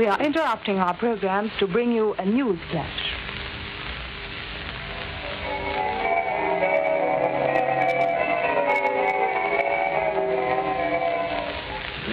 We 0.00 0.06
are 0.06 0.18
interrupting 0.18 0.78
our 0.78 0.94
programs 0.96 1.50
to 1.58 1.66
bring 1.66 1.92
you 1.92 2.14
a 2.14 2.24
news 2.24 2.58
flash. 2.70 2.88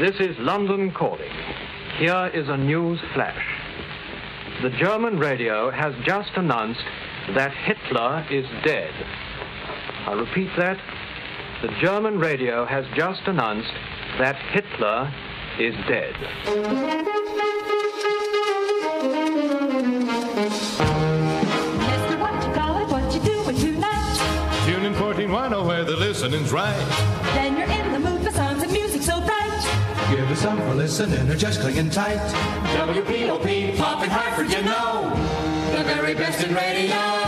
This 0.02 0.20
is 0.20 0.38
London 0.40 0.92
calling. 0.92 1.32
Here 1.98 2.30
is 2.34 2.50
a 2.50 2.58
news 2.58 3.00
flash. 3.14 3.42
The 4.64 4.72
German 4.72 5.18
radio 5.18 5.72
has 5.72 5.94
just 6.04 6.32
announced 6.36 6.84
that 7.36 7.54
Hitler 7.54 8.28
is 8.30 8.46
dead. 8.66 8.92
I 10.08 10.12
repeat 10.12 10.50
that. 10.58 10.78
The 11.62 11.70
German 11.80 12.20
radio 12.20 12.66
has 12.66 12.84
just 12.98 13.22
announced 13.28 13.72
that 14.20 14.36
Hitler 14.52 15.10
is 15.58 15.74
dead. 15.88 17.17
Listening's 26.28 26.52
right. 26.52 26.76
Then 27.36 27.58
you're 27.58 27.70
in 27.70 27.94
the 27.94 28.00
mood 28.00 28.22
for 28.22 28.32
songs 28.32 28.62
and 28.62 28.72
music 28.72 29.02
so 29.02 29.22
bright. 29.22 30.08
Give 30.10 30.30
us 30.30 30.42
some 30.42 30.58
for 30.58 30.76
listening 30.76 31.30
or 31.30 31.36
just 31.38 31.62
clinging 31.62 31.90
tight. 31.90 32.18
WPOP, 32.76 33.78
popping 33.78 34.10
Hartford, 34.10 34.52
you 34.52 34.62
know. 34.64 35.10
The 35.72 35.84
very 35.86 36.16
best 36.16 36.44
in 36.44 36.54
radio. 36.54 37.27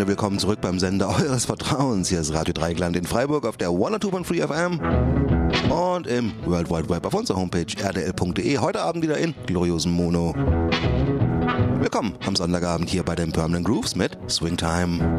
Swing-Freunde, 0.00 0.08
willkommen 0.08 0.38
zurück 0.38 0.60
beim 0.62 0.78
Sender 0.78 1.08
eures 1.20 1.44
Vertrauens. 1.44 2.08
Hier 2.08 2.20
ist 2.20 2.32
Radio 2.32 2.54
Dreigland 2.54 2.96
in 2.96 3.04
Freiburg 3.04 3.44
auf 3.44 3.58
der 3.58 3.68
102.3 3.68 4.46
FM 4.46 4.80
und 5.70 6.06
im 6.06 6.32
World 6.46 6.70
Wide 6.70 6.88
Web 6.88 7.04
auf 7.04 7.12
unserer 7.12 7.38
Homepage 7.38 7.66
rdl.de. 7.66 8.58
Heute 8.58 8.80
Abend 8.80 9.04
wieder 9.04 9.18
in 9.18 9.34
gloriosem 9.46 9.92
Mono. 9.92 10.34
Willkommen 11.80 12.14
am 12.26 12.34
Sonntagabend 12.34 12.88
hier 12.88 13.02
bei 13.02 13.14
den 13.14 13.30
Permanent 13.32 13.66
Grooves 13.66 13.94
mit 13.94 14.16
Swing 14.28 14.56
Time. 14.56 15.18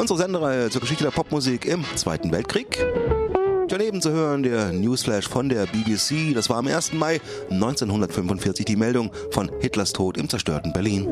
Unsere 0.00 0.18
Sendereihe 0.18 0.70
zur 0.70 0.80
Geschichte 0.80 1.04
der 1.04 1.12
Popmusik 1.12 1.64
im 1.64 1.84
Zweiten 1.94 2.32
Weltkrieg. 2.32 2.84
Daneben 3.68 4.02
zu 4.02 4.10
hören 4.10 4.42
der 4.42 4.72
Newsflash 4.72 5.28
von 5.28 5.48
der 5.48 5.66
BBC. 5.66 6.34
Das 6.34 6.50
war 6.50 6.56
am 6.56 6.66
1. 6.66 6.94
Mai 6.94 7.20
1945 7.50 8.64
die 8.64 8.76
Meldung 8.76 9.12
von 9.30 9.48
Hitlers 9.60 9.92
Tod 9.92 10.16
im 10.16 10.28
zerstörten 10.28 10.72
Berlin. 10.72 11.08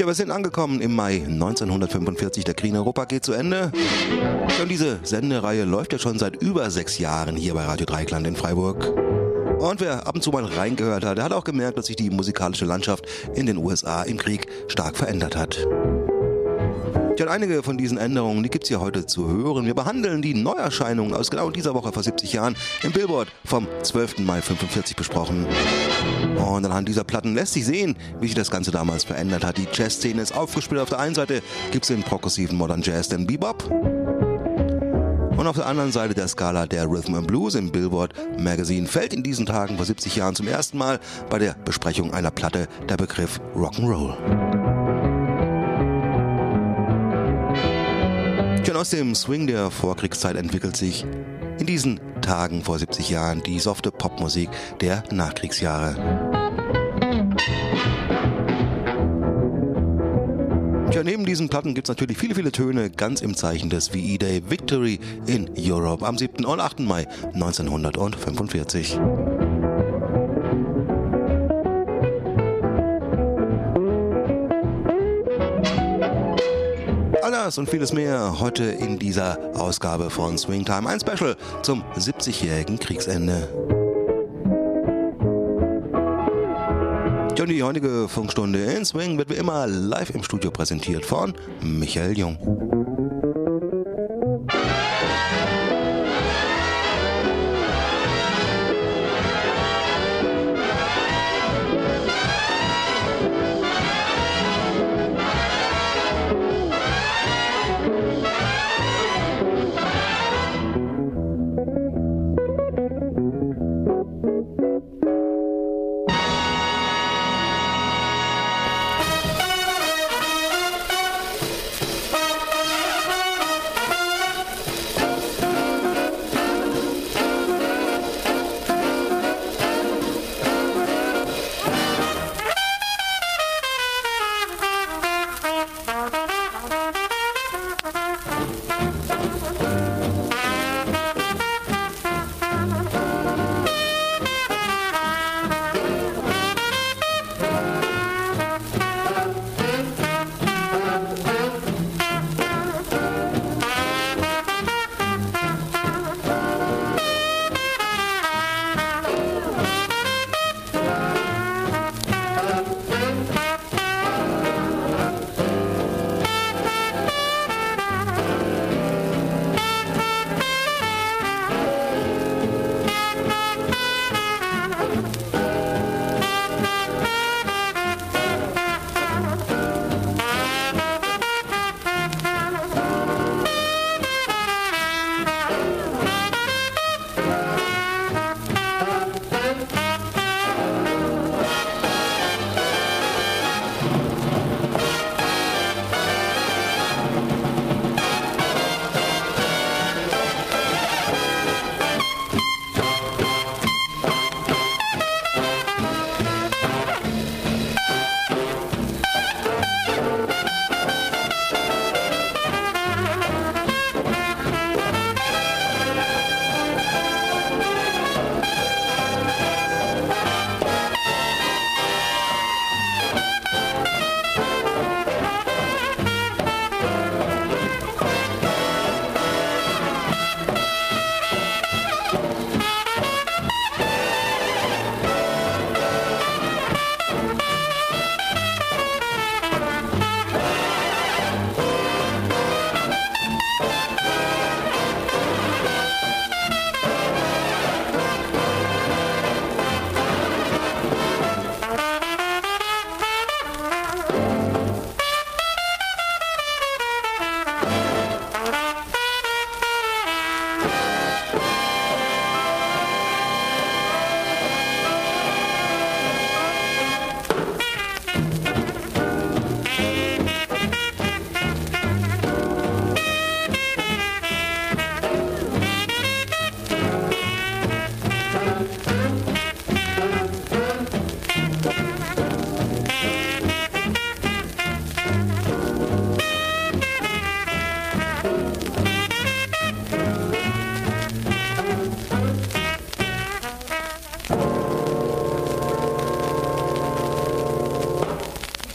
Tja, 0.00 0.06
wir 0.06 0.14
sind 0.14 0.30
angekommen 0.30 0.80
im 0.80 0.94
Mai 0.94 1.16
1945. 1.26 2.44
Der 2.44 2.54
Krieg 2.54 2.70
in 2.70 2.76
Europa 2.78 3.04
geht 3.04 3.22
zu 3.22 3.34
Ende. 3.34 3.70
Und 4.62 4.70
diese 4.70 4.98
Sendereihe 5.02 5.64
läuft 5.64 5.92
ja 5.92 5.98
schon 5.98 6.18
seit 6.18 6.36
über 6.40 6.70
sechs 6.70 6.98
Jahren 6.98 7.36
hier 7.36 7.52
bei 7.52 7.66
Radio 7.66 7.84
Dreikland 7.84 8.26
in 8.26 8.34
Freiburg. 8.34 8.82
Und 9.58 9.82
wer 9.82 10.06
ab 10.06 10.14
und 10.14 10.22
zu 10.22 10.30
mal 10.30 10.46
reingehört 10.46 11.04
hat, 11.04 11.18
der 11.18 11.24
hat 11.24 11.34
auch 11.34 11.44
gemerkt, 11.44 11.76
dass 11.76 11.84
sich 11.84 11.96
die 11.96 12.08
musikalische 12.08 12.64
Landschaft 12.64 13.04
in 13.34 13.44
den 13.44 13.58
USA 13.58 14.02
im 14.04 14.16
Krieg 14.16 14.46
stark 14.68 14.96
verändert 14.96 15.36
hat. 15.36 15.66
Tja, 17.20 17.26
und 17.26 17.32
einige 17.34 17.62
von 17.62 17.76
diesen 17.76 17.98
Änderungen, 17.98 18.42
die 18.42 18.48
gibt's 18.48 18.68
hier 18.68 18.80
heute 18.80 19.04
zu 19.04 19.28
hören. 19.28 19.66
Wir 19.66 19.74
behandeln 19.74 20.22
die 20.22 20.32
Neuerscheinungen 20.32 21.12
aus 21.12 21.30
genau 21.30 21.50
dieser 21.50 21.74
Woche 21.74 21.92
vor 21.92 22.02
70 22.02 22.32
Jahren 22.32 22.56
im 22.82 22.92
Billboard 22.92 23.28
vom 23.44 23.68
12. 23.82 24.20
Mai 24.20 24.40
45 24.40 24.96
besprochen. 24.96 25.44
Und 26.38 26.64
anhand 26.64 26.88
dieser 26.88 27.04
Platten 27.04 27.34
lässt 27.34 27.52
sich 27.52 27.66
sehen, 27.66 27.98
wie 28.20 28.28
sich 28.28 28.36
das 28.36 28.50
Ganze 28.50 28.70
damals 28.70 29.04
verändert 29.04 29.44
hat. 29.44 29.58
Die 29.58 29.68
Jazzszene 29.70 30.22
ist 30.22 30.34
aufgespielt. 30.34 30.80
Auf 30.80 30.88
der 30.88 30.98
einen 30.98 31.14
Seite 31.14 31.42
gibt's 31.72 31.88
den 31.88 32.02
progressiven 32.02 32.56
Modern 32.56 32.80
Jazz, 32.80 33.10
den 33.10 33.26
Bebop. 33.26 33.70
Und 35.36 35.46
auf 35.46 35.56
der 35.56 35.66
anderen 35.66 35.92
Seite 35.92 36.14
der 36.14 36.26
Skala 36.26 36.66
der 36.66 36.86
Rhythm 36.86 37.16
and 37.16 37.26
Blues 37.26 37.54
im 37.54 37.70
Billboard 37.70 38.14
Magazine 38.38 38.86
fällt 38.86 39.12
in 39.12 39.22
diesen 39.22 39.44
Tagen 39.44 39.76
vor 39.76 39.84
70 39.84 40.16
Jahren 40.16 40.34
zum 40.34 40.48
ersten 40.48 40.78
Mal 40.78 40.98
bei 41.28 41.38
der 41.38 41.54
Besprechung 41.66 42.14
einer 42.14 42.30
Platte 42.30 42.66
der 42.88 42.96
Begriff 42.96 43.42
Rock'n'Roll. 43.54 44.59
Schon 48.64 48.76
aus 48.76 48.90
dem 48.90 49.14
Swing 49.14 49.46
der 49.46 49.70
Vorkriegszeit 49.70 50.36
entwickelt 50.36 50.76
sich 50.76 51.04
in 51.58 51.66
diesen 51.66 51.98
Tagen 52.20 52.62
vor 52.62 52.78
70 52.78 53.08
Jahren 53.08 53.42
die 53.42 53.58
softe 53.58 53.90
Popmusik 53.90 54.50
der 54.80 55.02
Nachkriegsjahre. 55.10 55.96
Tja, 60.90 61.04
neben 61.04 61.24
diesen 61.24 61.48
Platten 61.48 61.74
gibt 61.74 61.88
es 61.88 61.90
natürlich 61.90 62.18
viele, 62.18 62.34
viele 62.34 62.52
Töne 62.52 62.90
ganz 62.90 63.22
im 63.22 63.34
Zeichen 63.34 63.70
des 63.70 63.94
VE 63.94 64.18
Day 64.18 64.42
Victory 64.48 65.00
in 65.26 65.48
Europe 65.56 66.06
am 66.06 66.18
7. 66.18 66.44
und 66.44 66.60
8. 66.60 66.80
Mai 66.80 67.06
1945. 67.32 69.00
das 77.44 77.56
und 77.56 77.70
vieles 77.70 77.94
mehr 77.94 78.38
heute 78.38 78.64
in 78.64 78.98
dieser 78.98 79.38
Ausgabe 79.58 80.10
von 80.10 80.36
Swingtime, 80.36 80.86
ein 80.86 81.00
Special 81.00 81.36
zum 81.62 81.82
70-jährigen 81.96 82.78
Kriegsende. 82.78 83.48
Und 87.40 87.48
die 87.48 87.62
heutige 87.62 88.08
Funkstunde 88.08 88.62
in 88.64 88.84
Swing 88.84 89.16
wird 89.16 89.30
wie 89.30 89.36
immer 89.36 89.66
live 89.66 90.10
im 90.10 90.22
Studio 90.22 90.50
präsentiert 90.50 91.06
von 91.06 91.32
Michael 91.62 92.18
Jung. 92.18 93.09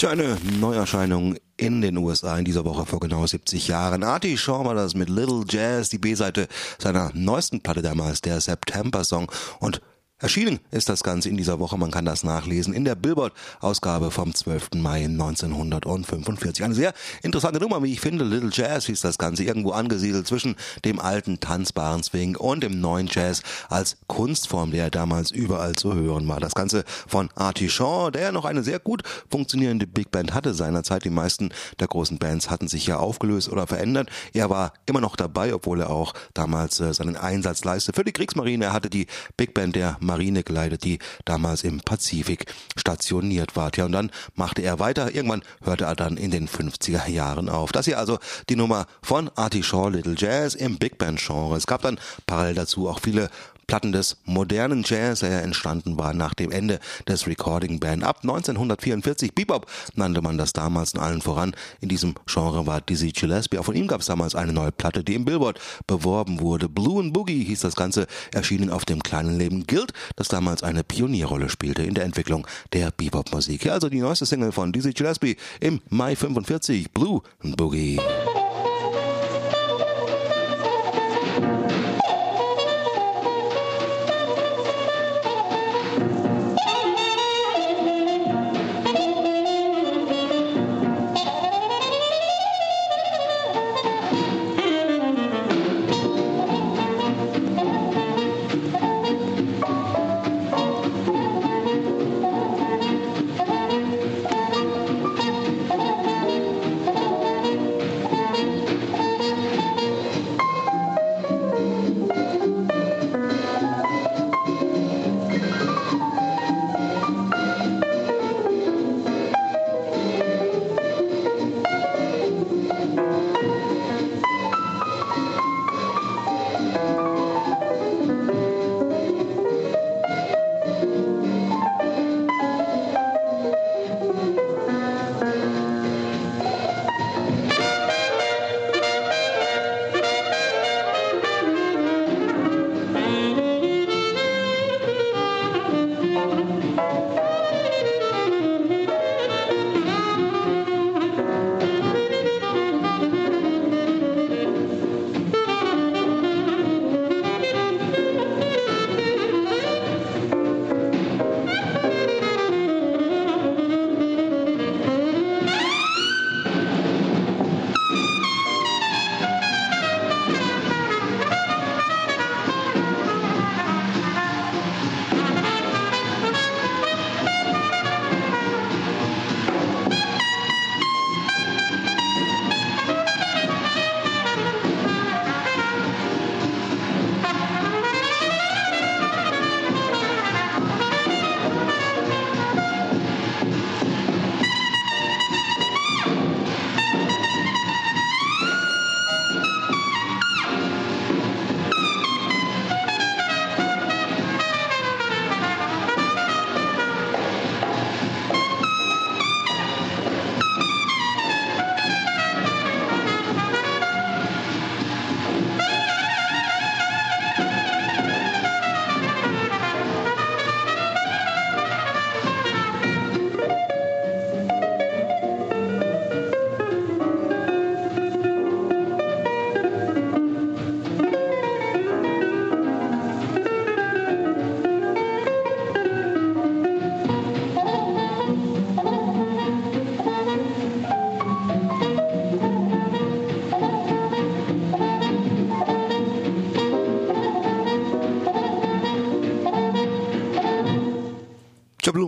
Tja, 0.06 0.12
eine 0.12 0.38
Neuerscheinung 0.60 1.36
in 1.58 1.82
den 1.82 1.98
USA 1.98 2.38
in 2.38 2.46
dieser 2.46 2.64
Woche 2.64 2.86
vor 2.86 3.00
genau 3.00 3.26
70 3.26 3.68
Jahren. 3.70 4.04
Artie 4.04 4.38
Shaw 4.38 4.64
war 4.64 4.76
das 4.76 4.94
mit 4.94 5.10
Little 5.10 5.44
Jazz, 5.50 5.90
die 5.90 5.98
B-Seite 5.98 6.48
seiner 6.78 7.10
neuesten 7.16 7.62
Platte 7.62 7.82
damals, 7.82 8.22
der 8.22 8.40
September 8.40 9.04
Song. 9.04 9.32
Und 9.60 9.82
Erschienen 10.18 10.62
ist 10.72 10.88
das 10.88 11.04
Ganze 11.04 11.28
in 11.28 11.36
dieser 11.36 11.60
Woche, 11.60 11.78
man 11.78 11.92
kann 11.92 12.06
das 12.06 12.24
nachlesen, 12.24 12.74
in 12.74 12.86
der 12.86 12.96
Billboard-Ausgabe 12.96 14.12
vom 14.12 14.34
12. 14.34 14.70
Mai 14.76 15.04
1945. 15.04 16.64
Eine 16.64 16.74
sehr 16.74 16.94
interessante 17.22 17.60
Nummer, 17.60 17.84
wie 17.84 17.92
ich 17.92 18.00
finde. 18.00 18.24
Little 18.24 18.50
Jazz 18.50 18.86
hieß 18.86 19.02
das 19.02 19.18
Ganze, 19.18 19.44
irgendwo 19.44 19.72
angesiedelt 19.72 20.26
zwischen 20.26 20.56
dem 20.86 21.02
alten 21.02 21.42
tanzbaren 21.42 22.02
Swing 22.02 22.38
und 22.38 22.64
dem 22.64 22.80
neuen 22.80 23.10
Jazz 23.12 23.44
als 23.68 23.98
Kunstform, 24.08 24.72
der 24.72 24.90
damals 24.90 25.32
überall 25.32 25.76
zu 25.76 25.94
hören 25.94 26.26
war. 26.30 26.40
Das 26.40 26.56
Ganze 26.56 26.86
von 27.06 27.30
Artie 27.36 27.68
Shaw, 27.68 28.10
der 28.10 28.32
noch 28.32 28.46
eine 28.46 28.64
sehr 28.64 28.80
gut 28.80 29.04
funktionierende 29.30 29.86
Big 29.86 30.12
Band 30.12 30.34
hatte 30.34 30.54
seinerzeit. 30.54 31.04
Die 31.04 31.10
meisten 31.10 31.50
der 31.82 31.88
großen 31.88 32.20
Bands 32.20 32.50
hatten 32.50 32.70
sich 32.70 32.88
ja 32.88 33.00
aufgelöst 33.00 33.50
oder 33.50 33.68
verändert. 33.68 34.10
Er 34.32 34.50
war 34.50 34.72
immer 34.86 35.02
noch 35.02 35.18
dabei, 35.18 35.54
obwohl 35.54 35.82
er 35.82 35.90
auch 35.90 36.14
damals 36.34 36.80
äh, 36.80 36.94
seinen 36.94 37.18
Einsatz 37.18 37.66
leistete 37.66 37.98
für 37.98 38.06
die 38.06 38.14
Kriegsmarine. 38.14 38.64
Er 38.64 38.74
hatte 38.74 38.90
die 38.90 39.08
Big 39.36 39.54
Band 39.54 39.76
der 39.76 39.98
Marine 40.16 40.44
geleitet, 40.44 40.86
die 40.86 41.00
damals 41.26 41.66
im 41.66 41.82
Pazifik 41.82 42.46
stationiert 42.78 43.58
war. 43.58 43.70
Ja, 43.76 43.84
und 43.84 43.92
dann 43.92 44.12
machte 44.36 44.62
er 44.62 44.80
weiter. 44.80 45.14
Irgendwann 45.14 45.44
hörte 45.62 45.84
er 45.84 45.96
dann 45.96 46.16
in 46.16 46.32
den 46.32 46.48
50er 46.48 47.10
Jahren 47.10 47.50
auf. 47.50 47.74
Das 47.74 47.84
hier 47.84 48.00
also 48.00 48.18
die 48.48 48.56
Nummer 48.56 48.88
von 49.02 49.30
Artie 49.36 49.62
Shaw 49.62 49.90
Little 49.90 50.16
Jazz 50.18 50.56
im 50.56 50.78
Big 50.78 50.98
Band 50.98 51.20
Genre. 51.20 51.58
Es 51.58 51.68
gab 51.68 51.82
dann 51.82 52.00
parallel 52.28 52.56
dazu 52.56 52.88
auch 52.88 53.02
viele 53.02 53.30
Platten 53.68 53.92
des 53.92 54.18
modernen 54.26 54.84
Jazz, 54.86 55.20
der 55.20 55.44
entstanden 55.44 55.98
war 55.98 56.14
nach 56.14 56.34
dem 56.34 56.52
Ende 56.52 56.80
des 57.08 57.28
Recording 57.28 57.80
Band. 57.80 58.04
Ab 58.04 58.20
1944, 58.24 59.34
Bebop 59.34 59.66
nannte 59.96 60.22
man 60.22 60.38
das 60.38 60.54
damals 60.54 60.94
in 60.94 61.00
allen 61.00 61.22
voran. 61.22 61.56
In 61.82 61.90
diesem 61.90 62.16
Genre 62.26 62.68
war 62.68 62.82
Dizzy 62.82 63.12
Gillespie. 63.12 63.58
Auch 63.58 63.66
von 63.66 63.76
ihm 63.76 63.88
gab 63.88 64.02
es 64.02 64.08
damals 64.08 64.36
eine 64.36 64.54
neue 64.54 64.72
Platte, 64.72 65.04
die 65.04 65.16
im 65.16 65.26
Billboard 65.26 65.60
beworben 65.88 66.40
wurde. 66.40 66.70
Blue 66.70 67.02
and 67.02 67.14
Boogie 67.14 67.44
hieß 67.44 67.62
das 67.62 67.76
Ganze, 67.76 68.08
erschienen 68.34 68.70
auf 68.70 68.86
dem 68.86 69.02
kleinen 69.02 69.38
Leben 69.38 69.66
Guild, 69.68 69.94
das 70.16 70.28
damals 70.28 70.64
eine 70.64 70.84
Pionierrolle 70.84 71.50
spielte 71.50 71.84
in 71.84 71.94
der 71.94 72.06
Entwicklung 72.06 72.48
der 72.74 72.92
Bebop-Musik. 72.92 73.64
Hier 73.64 73.74
also 73.74 73.90
die 73.90 74.02
neueste 74.02 74.26
Single 74.26 74.52
von 74.52 74.72
Dizzy 74.72 74.94
Gillespie 74.94 75.38
im 75.60 75.82
Mai 75.90 76.16
45, 76.16 76.92
Blue 76.92 77.22
and 77.44 77.58
Boogie. 77.58 78.00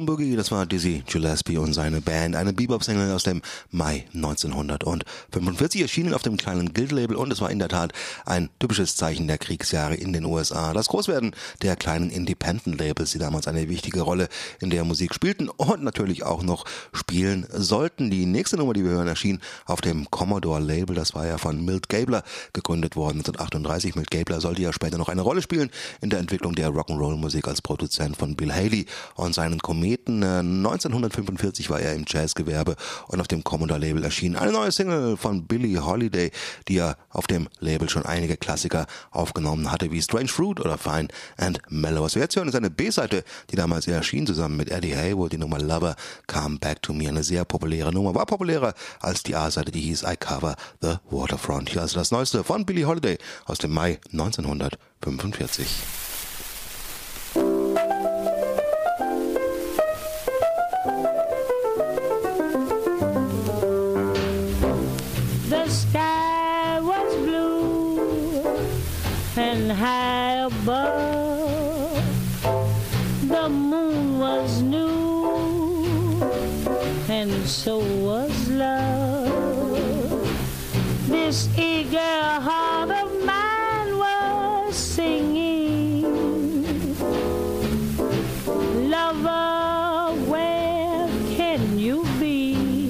Das 0.05 0.51
war 0.51 0.65
Dizzy 0.65 1.03
Gillespie 1.07 1.57
und 1.57 1.73
seine 1.73 2.01
Band, 2.01 2.35
eine 2.35 2.53
Bebop-Single 2.53 3.11
aus 3.11 3.23
dem 3.23 3.41
Mai 3.71 4.05
1945, 4.13 5.81
erschienen 5.81 6.13
auf 6.13 6.21
dem 6.21 6.37
kleinen 6.37 6.73
Guild-Label 6.73 7.15
und 7.15 7.31
es 7.31 7.41
war 7.41 7.49
in 7.49 7.59
der 7.59 7.69
Tat 7.69 7.93
ein 8.25 8.49
typisches 8.59 8.95
Zeichen 8.95 9.27
der 9.27 9.37
Kriegsjahre 9.37 9.95
in 9.95 10.13
den 10.13 10.25
USA. 10.25 10.73
Das 10.73 10.89
Großwerden 10.89 11.35
der 11.61 11.75
kleinen 11.75 12.09
Independent-Labels, 12.11 13.11
die 13.11 13.17
damals 13.17 13.47
eine 13.47 13.69
wichtige 13.69 14.01
Rolle 14.01 14.29
in 14.59 14.69
der 14.69 14.83
Musik 14.83 15.13
spielten 15.13 15.49
und 15.49 15.83
natürlich 15.83 16.23
auch 16.23 16.43
noch 16.43 16.65
spielen 16.93 17.47
sollten. 17.51 18.11
Die 18.11 18.25
nächste 18.25 18.57
Nummer, 18.57 18.73
die 18.73 18.83
wir 18.83 18.91
hören, 18.91 19.07
erschien 19.07 19.39
auf 19.65 19.81
dem 19.81 20.11
Commodore-Label, 20.11 20.95
das 20.95 21.15
war 21.15 21.25
ja 21.25 21.37
von 21.37 21.65
Milt 21.65 21.89
Gabler 21.89 22.23
gegründet 22.53 22.95
worden 22.95 23.19
1938. 23.19 23.95
Milt 23.95 24.11
Gabler 24.11 24.41
sollte 24.41 24.61
ja 24.61 24.73
später 24.73 24.97
noch 24.97 25.09
eine 25.09 25.21
Rolle 25.21 25.41
spielen 25.41 25.71
in 26.01 26.09
der 26.09 26.19
Entwicklung 26.19 26.53
der 26.53 26.69
Rock'n'Roll-Musik 26.69 27.47
als 27.47 27.61
Produzent 27.61 28.17
von 28.17 28.35
Bill 28.35 28.53
Haley 28.53 28.85
und 29.15 29.33
seinen 29.33 29.59
Kometen 29.59 29.86
vertreten. 29.87 30.23
1945 30.23 31.69
war 31.69 31.79
er 31.79 31.93
im 31.95 32.05
Jazzgewerbe 32.07 32.75
und 33.07 33.21
auf 33.21 33.27
dem 33.27 33.43
Commodore-Label 33.43 34.03
erschienen. 34.03 34.35
Eine 34.35 34.51
neue 34.51 34.71
Single 34.71 35.17
von 35.17 35.45
Billie 35.47 35.85
Holiday, 35.85 36.31
die 36.67 36.77
er 36.77 36.97
auf 37.09 37.27
dem 37.27 37.47
Label 37.59 37.89
schon 37.89 38.05
einige 38.05 38.37
Klassiker 38.37 38.85
aufgenommen 39.11 39.71
hatte, 39.71 39.91
wie 39.91 40.01
Strange 40.01 40.27
Fruit 40.27 40.59
oder 40.59 40.77
Fine 40.77 41.07
and 41.37 41.59
Mellow. 41.69 42.03
Was 42.03 42.15
wir 42.15 42.23
jetzt 42.23 42.35
hören, 42.35 42.47
ist 42.47 42.55
eine 42.55 42.69
B-Seite, 42.69 43.23
die 43.49 43.55
damals 43.55 43.87
erschien, 43.87 44.27
zusammen 44.27 44.57
mit 44.57 44.69
Eddie 44.69 44.95
Haywood, 44.95 45.31
die 45.31 45.37
Nummer 45.37 45.59
Lover 45.59 45.95
Come 46.27 46.59
Back 46.59 46.81
to 46.81 46.93
Me. 46.93 47.07
Eine 47.07 47.23
sehr 47.23 47.45
populäre 47.45 47.93
Nummer, 47.93 48.13
war 48.15 48.25
populärer 48.25 48.73
als 48.99 49.23
die 49.23 49.35
A-Seite, 49.35 49.71
die 49.71 49.81
hieß 49.81 50.03
I 50.03 50.17
Cover 50.17 50.55
the 50.81 50.95
Waterfront. 51.09 51.69
Hier 51.69 51.81
also 51.81 51.97
das 51.97 52.11
Neueste 52.11 52.43
von 52.43 52.65
Billie 52.65 52.85
Holiday 52.85 53.17
aus 53.45 53.57
dem 53.57 53.71
Mai 53.71 53.99
1945. 54.11 55.67
So 77.47 77.77
was 77.77 78.49
love. 78.49 79.27
This 81.07 81.47
eager 81.57 81.97
heart 81.97 82.91
of 82.91 83.25
mine 83.25 83.97
was 83.97 84.75
singing, 84.75 86.03
Lover, 88.89 90.13
where 90.29 91.07
can 91.37 91.79
you 91.79 92.03
be? 92.19 92.89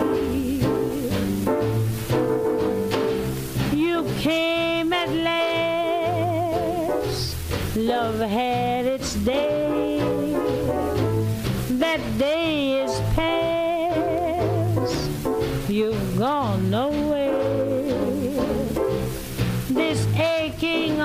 You 3.75 4.05
came 4.19 4.91
at 4.91 5.09
last, 5.09 6.55
love 7.75 8.19
had 8.21 8.56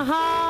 heart 0.04 0.42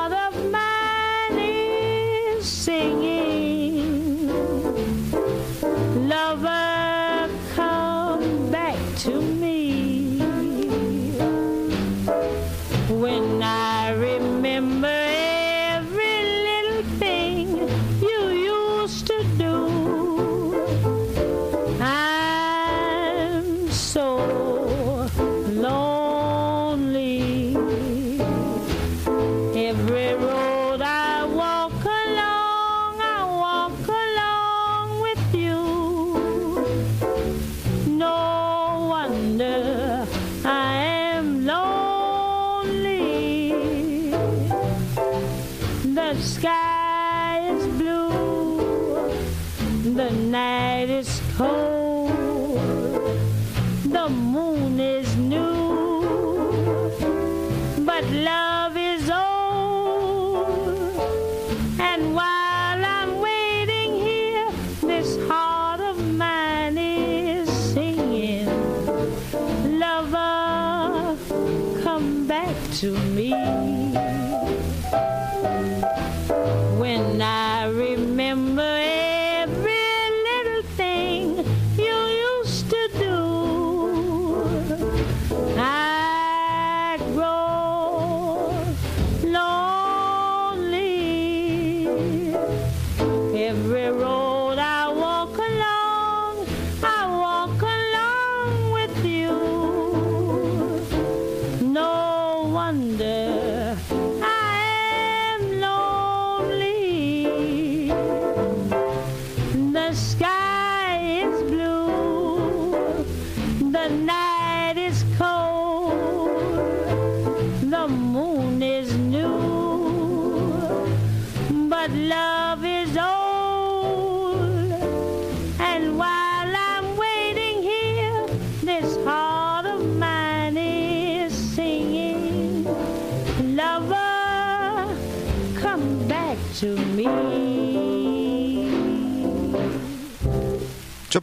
the 113.83 114.22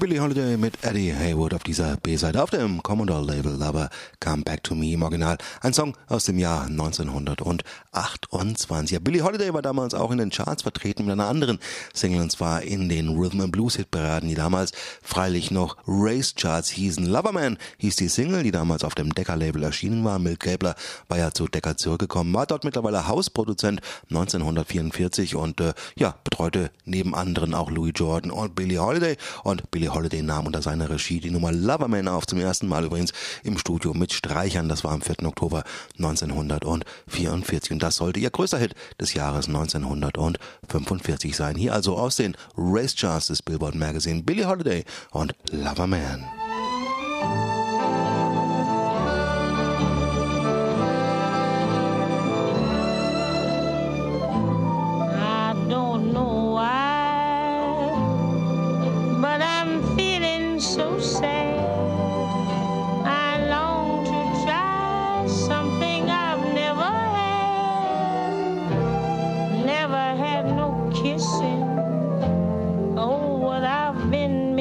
Billie 0.01 0.19
Holiday 0.19 0.57
mit 0.57 0.83
Eddie 0.83 1.13
Haywood 1.13 1.53
auf 1.53 1.63
dieser 1.63 1.99
B-Seite 1.99 2.43
auf 2.43 2.49
dem 2.49 2.83
Commodore-Label 2.83 3.59
Lover 3.59 3.91
Come 4.19 4.45
Back 4.45 4.65
to 4.65 4.75
Me 4.75 4.93
im 4.93 5.03
Original. 5.03 5.37
Ein 5.61 5.75
Song 5.75 5.95
aus 6.09 6.25
dem 6.25 6.39
Jahr 6.39 6.65
1928. 6.65 8.93
Ja, 8.93 8.99
Billie 8.99 9.23
Holiday 9.23 9.53
war 9.53 9.61
damals 9.61 9.93
auch 9.93 10.11
in 10.11 10.17
den 10.17 10.31
Charts 10.31 10.63
vertreten 10.63 11.05
mit 11.05 11.13
einer 11.13 11.27
anderen 11.27 11.59
Single 11.93 12.23
und 12.23 12.33
zwar 12.33 12.63
in 12.63 12.89
den 12.89 13.11
Rhythm 13.11 13.43
and 13.43 13.53
Blues 13.53 13.77
Hitparaden, 13.77 14.31
die 14.31 14.35
damals 14.35 14.73
freilich 15.03 15.51
noch 15.51 15.77
Race 15.87 16.35
Charts 16.35 16.71
hießen. 16.71 17.05
Loverman 17.05 17.59
hieß 17.77 17.97
die 17.97 18.09
Single, 18.09 18.43
die 18.43 18.53
damals 18.53 18.85
auf 18.85 18.95
dem 18.95 19.13
Decca-Label 19.13 19.63
erschienen 19.63 20.03
war. 20.03 20.19
Milk 20.19 20.41
Gabler 20.41 20.77
war 21.09 21.19
ja 21.19 21.33
zu 21.33 21.47
Decca 21.47 21.77
zurückgekommen, 21.77 22.33
war 22.33 22.47
dort 22.47 22.65
mittlerweile 22.65 23.07
Hausproduzent 23.07 23.83
1944 24.09 25.37
und 25.37 25.61
äh, 25.61 25.75
ja, 25.95 26.15
betreute 26.25 26.71
neben 26.87 27.15
anderen 27.15 27.53
auch 27.53 27.71
Louis 27.71 27.93
Jordan 27.95 28.31
und 28.31 28.55
Billie 28.55 28.81
Holiday 28.81 29.19
und 29.45 29.71
Billie 29.71 29.90
Holiday 29.95 30.23
nahm 30.23 30.47
unter 30.47 30.63
seiner 30.63 30.91
Regie 30.91 31.21
die 31.21 31.31
Nummer 31.31 31.53
Loverman 31.53 32.09
auf, 32.09 32.27
zum 32.27 32.41
ersten 32.41 32.69
Mal 32.69 32.85
übrigens 32.85 33.13
im 33.45 33.59
Studio 33.59 33.95
mit 33.95 34.13
Streichern. 34.13 34.69
Das 34.69 34.85
war 34.85 34.93
am 34.93 35.03
4. 35.03 35.25
Oktober 35.25 35.65
1944 35.99 37.73
und 37.73 37.83
das 37.83 37.97
sollte 37.97 38.21
ihr 38.21 38.31
größter 38.31 38.59
Hit 38.59 38.75
des 39.01 39.15
Jahres 39.15 39.49
1945 39.49 41.37
sein. 41.37 41.57
Hier 41.57 41.75
also 41.75 41.97
aus 41.97 42.17
den 42.17 42.37
Race 42.57 42.95
Charts 42.95 43.29
des 43.29 43.43
Billboard 43.43 43.75
Magazine 43.75 44.23
Billie 44.23 44.47
Holiday 44.47 44.85
und 45.13 45.35
Loverman. 45.51 46.40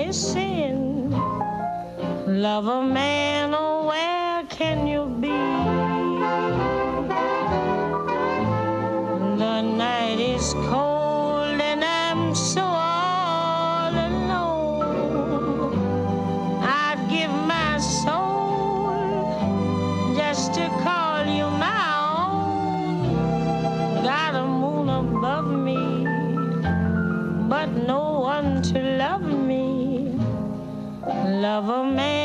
missing. 0.05 1.11
Love 2.27 2.67
a 2.67 2.81
man, 2.81 3.53
oh, 3.53 3.87
where 3.89 4.43
can 4.57 4.87
you 4.87 5.03
be? 5.23 5.39
The 9.43 9.61
night 9.83 10.19
is 10.33 10.53
cold 10.69 11.59
and 11.71 11.83
I'm 11.83 12.33
so 12.33 12.61
all 12.61 13.93
alone. 14.09 15.73
I'd 16.63 17.01
give 17.15 17.33
my 17.55 17.71
soul 17.79 18.93
just 20.15 20.53
to 20.57 20.65
call 20.85 21.25
you 21.37 21.47
my 21.67 21.83
own. 22.07 22.93
Got 24.11 24.33
a 24.43 24.45
moon 24.61 24.87
above 25.01 25.49
me, 25.67 25.81
but 27.53 27.69
no 27.91 28.08
of 31.59 31.67
a 31.67 31.83
man. 31.83 32.18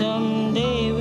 someday 0.00 0.99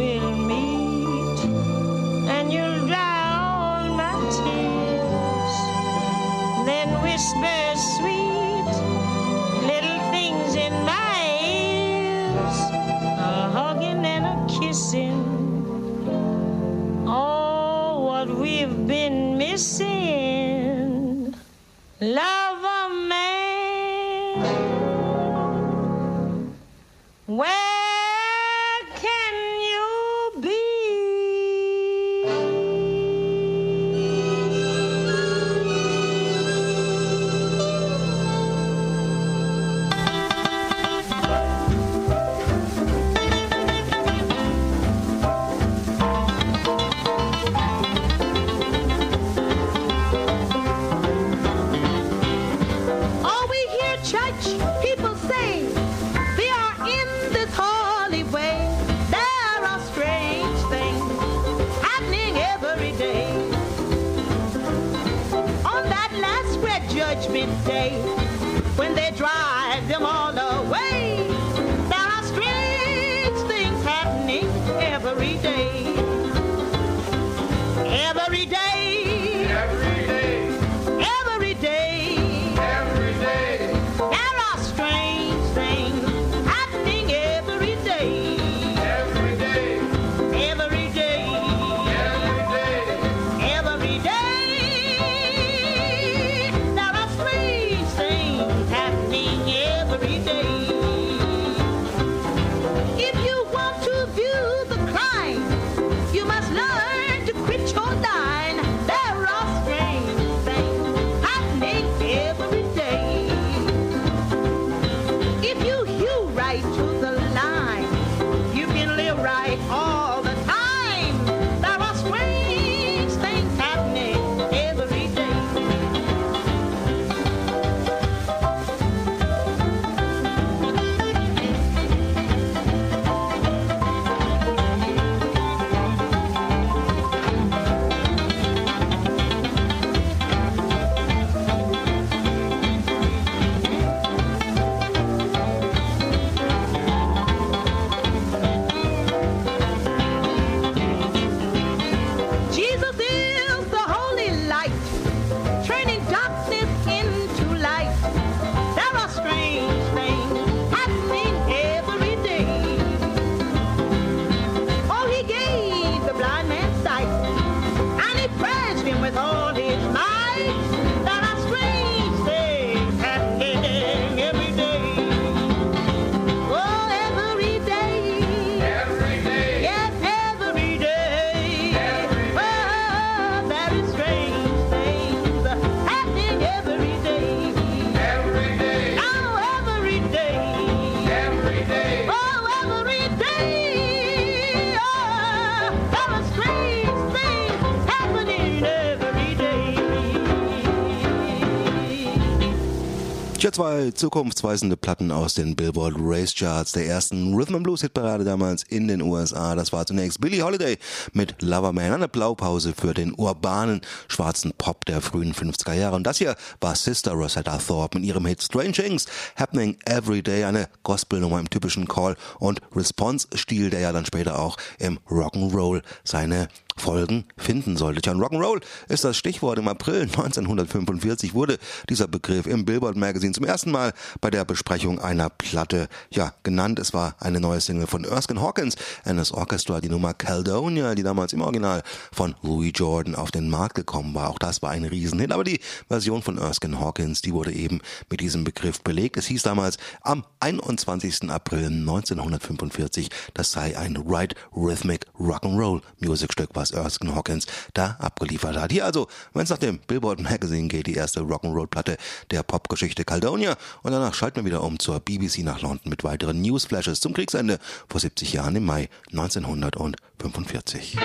zwei 203.89 203.91
zukunftsweisende 203.91 204.77
Platten 204.77 205.11
aus 205.11 205.33
den 205.33 205.55
Billboard 205.55 205.95
Race 205.99 206.33
Charts 206.35 206.73
der 206.73 206.85
ersten 206.85 207.33
Rhythm 207.33 207.55
and 207.55 207.63
Blues 207.63 207.81
Hitparade 207.81 208.23
damals 208.23 208.63
in 208.63 208.87
den 208.87 209.01
USA. 209.01 209.55
Das 209.55 209.71
war 209.71 209.85
zunächst 209.85 210.19
Billie 210.19 210.41
Holiday 210.43 210.77
mit 211.13 211.41
Loverman, 211.41 211.93
eine 211.93 212.07
Blaupause 212.07 212.73
für 212.73 212.93
den 212.93 213.13
urbanen 213.13 213.81
schwarzen 214.07 214.53
Pop 214.57 214.85
der 214.85 215.01
frühen 215.01 215.33
50er 215.33 215.73
Jahre. 215.73 215.95
Und 215.95 216.03
das 216.03 216.17
hier 216.17 216.35
war 216.61 216.75
Sister 216.75 217.13
Rosetta 217.13 217.57
Thorpe 217.57 217.99
mit 217.99 218.07
ihrem 218.07 218.25
Hit 218.25 218.43
Strange 218.43 218.73
Things 218.73 219.05
Happening 219.35 219.77
Every 219.85 220.21
Day, 220.21 220.43
eine 220.43 220.69
Gospelnummer 220.83 221.39
im 221.39 221.49
typischen 221.49 221.87
Call- 221.87 222.17
und 222.39 222.61
Response-Stil, 222.75 223.69
der 223.69 223.79
ja 223.79 223.91
dann 223.91 224.05
später 224.05 224.39
auch 224.39 224.57
im 224.79 224.99
Rock'n'Roll 225.09 225.81
seine 226.03 226.47
Folgen 226.79 227.25
finden 227.37 227.77
sollte. 227.77 228.01
Tja, 228.01 228.13
Rock'n'Roll 228.13 228.61
ist 228.87 229.03
das 229.03 229.17
Stichwort. 229.17 229.59
Im 229.59 229.67
April 229.67 230.01
1945 230.03 231.33
wurde 231.33 231.57
dieser 231.89 232.07
Begriff 232.07 232.47
im 232.47 232.65
Billboard 232.65 232.95
Magazine 232.95 233.33
zum 233.33 233.45
ersten 233.45 233.71
Mal 233.71 233.93
bei 234.21 234.29
der 234.29 234.45
Besprechung 234.45 234.99
einer 234.99 235.29
Platte 235.29 235.87
ja, 236.09 236.33
genannt. 236.43 236.79
Es 236.79 236.93
war 236.93 237.15
eine 237.19 237.39
neue 237.39 237.61
Single 237.61 237.87
von 237.87 238.03
Erskine 238.03 238.41
Hawkins 238.41 238.75
and 239.03 239.19
his 239.19 239.31
Orchestra, 239.31 239.81
die 239.81 239.89
Nummer 239.89 240.13
Caledonia, 240.13 240.95
die 240.95 241.03
damals 241.03 241.33
im 241.33 241.41
Original 241.41 241.83
von 242.11 242.35
Louis 242.41 242.71
Jordan 242.75 243.15
auf 243.15 243.31
den 243.31 243.49
Markt 243.49 243.75
gekommen 243.75 244.15
war. 244.15 244.29
Auch 244.29 244.39
das 244.39 244.61
war 244.61 244.71
ein 244.71 244.85
Riesenhit, 244.85 245.31
aber 245.31 245.43
die 245.43 245.59
Version 245.87 246.21
von 246.21 246.37
Erskine 246.37 246.79
Hawkins, 246.79 247.21
die 247.21 247.33
wurde 247.33 247.51
eben 247.51 247.81
mit 248.09 248.21
diesem 248.21 248.43
Begriff 248.43 248.81
belegt. 248.81 249.17
Es 249.17 249.27
hieß 249.27 249.43
damals 249.43 249.77
am 250.01 250.23
21. 250.39 251.29
April 251.29 251.67
1945, 251.67 253.09
das 253.33 253.51
sei 253.51 253.77
ein 253.77 253.97
Right 253.97 254.35
Rhythmic 254.55 255.05
Rock'n'Roll 255.19 255.81
Musikstück, 255.99 256.49
was 256.53 256.68
was 256.73 256.83
Erskine 256.83 257.15
Hawkins 257.15 257.45
da 257.73 257.97
abgeliefert 257.99 258.57
hat. 258.57 258.71
Hier 258.71 258.85
also, 258.85 259.07
wenn 259.33 259.43
es 259.43 259.49
nach 259.49 259.57
dem 259.57 259.79
Billboard 259.79 260.21
Magazine 260.21 260.67
geht, 260.67 260.87
die 260.87 260.95
erste 260.95 261.21
Rock'n'Roll-Platte 261.21 261.97
der 262.31 262.43
Popgeschichte 262.43 263.03
Caledonia 263.05 263.55
und 263.83 263.91
danach 263.91 264.13
schalten 264.13 264.37
wir 264.37 264.45
wieder 264.45 264.63
um 264.63 264.79
zur 264.79 264.99
BBC 264.99 265.39
nach 265.39 265.61
London 265.61 265.89
mit 265.89 266.03
weiteren 266.03 266.41
Newsflashes 266.41 266.99
zum 266.99 267.13
Kriegsende 267.13 267.59
vor 267.87 267.99
70 267.99 268.33
Jahren 268.33 268.55
im 268.55 268.65
Mai 268.65 268.89
1945. 269.11 270.97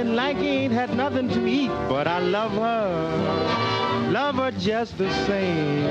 And 0.00 0.16
lanky, 0.16 0.48
ain't 0.48 0.72
had 0.72 0.96
nothing 0.96 1.28
to 1.28 1.46
eat, 1.46 1.68
but 1.86 2.08
I 2.08 2.20
love 2.20 2.52
her, 2.52 4.10
love 4.10 4.36
her 4.36 4.50
just 4.52 4.96
the 4.96 5.10
same. 5.26 5.86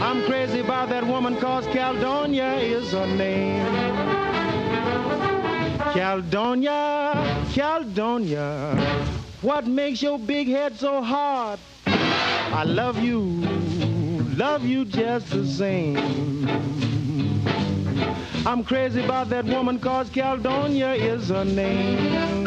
I'm 0.00 0.24
crazy 0.24 0.60
about 0.60 0.88
that 0.88 1.06
woman 1.06 1.36
cause 1.36 1.66
Caledonia 1.66 2.54
is 2.54 2.92
her 2.92 3.06
name. 3.06 3.66
Caledonia, 5.92 7.44
Caledonia, 7.52 8.74
what 9.42 9.66
makes 9.66 10.00
your 10.00 10.18
big 10.18 10.48
head 10.48 10.74
so 10.76 11.02
hard? 11.02 11.60
I 11.86 12.64
love 12.64 12.98
you, 13.02 13.20
love 14.36 14.64
you 14.64 14.86
just 14.86 15.28
the 15.28 15.46
same. 15.46 16.91
I'm 18.44 18.64
crazy 18.64 19.04
about 19.04 19.28
that 19.30 19.44
woman 19.44 19.78
cause 19.78 20.10
Caledonia 20.10 20.92
is 20.94 21.28
her 21.28 21.44
name. 21.44 22.46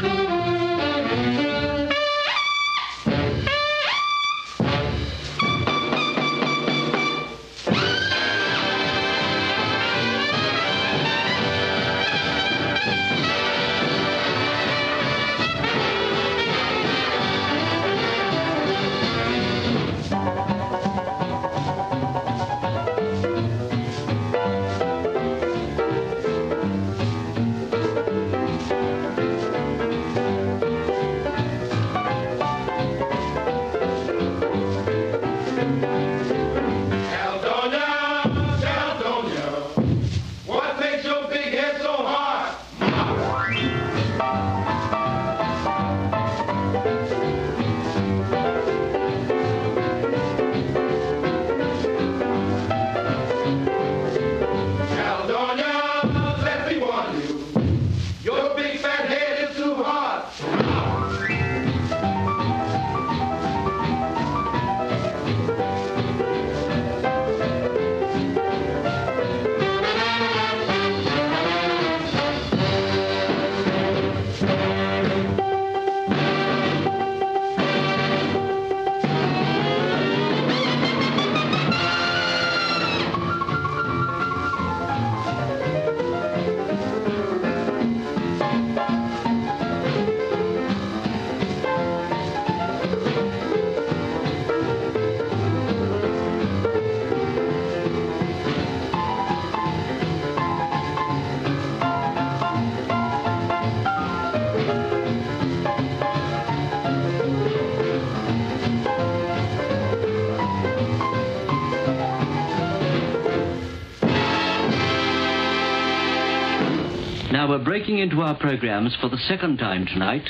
We're 117.56 117.64
breaking 117.64 118.00
into 118.00 118.20
our 118.20 118.36
programs 118.36 118.98
for 119.00 119.08
the 119.08 119.18
second 119.30 119.56
time 119.58 119.86
tonight, 119.86 120.28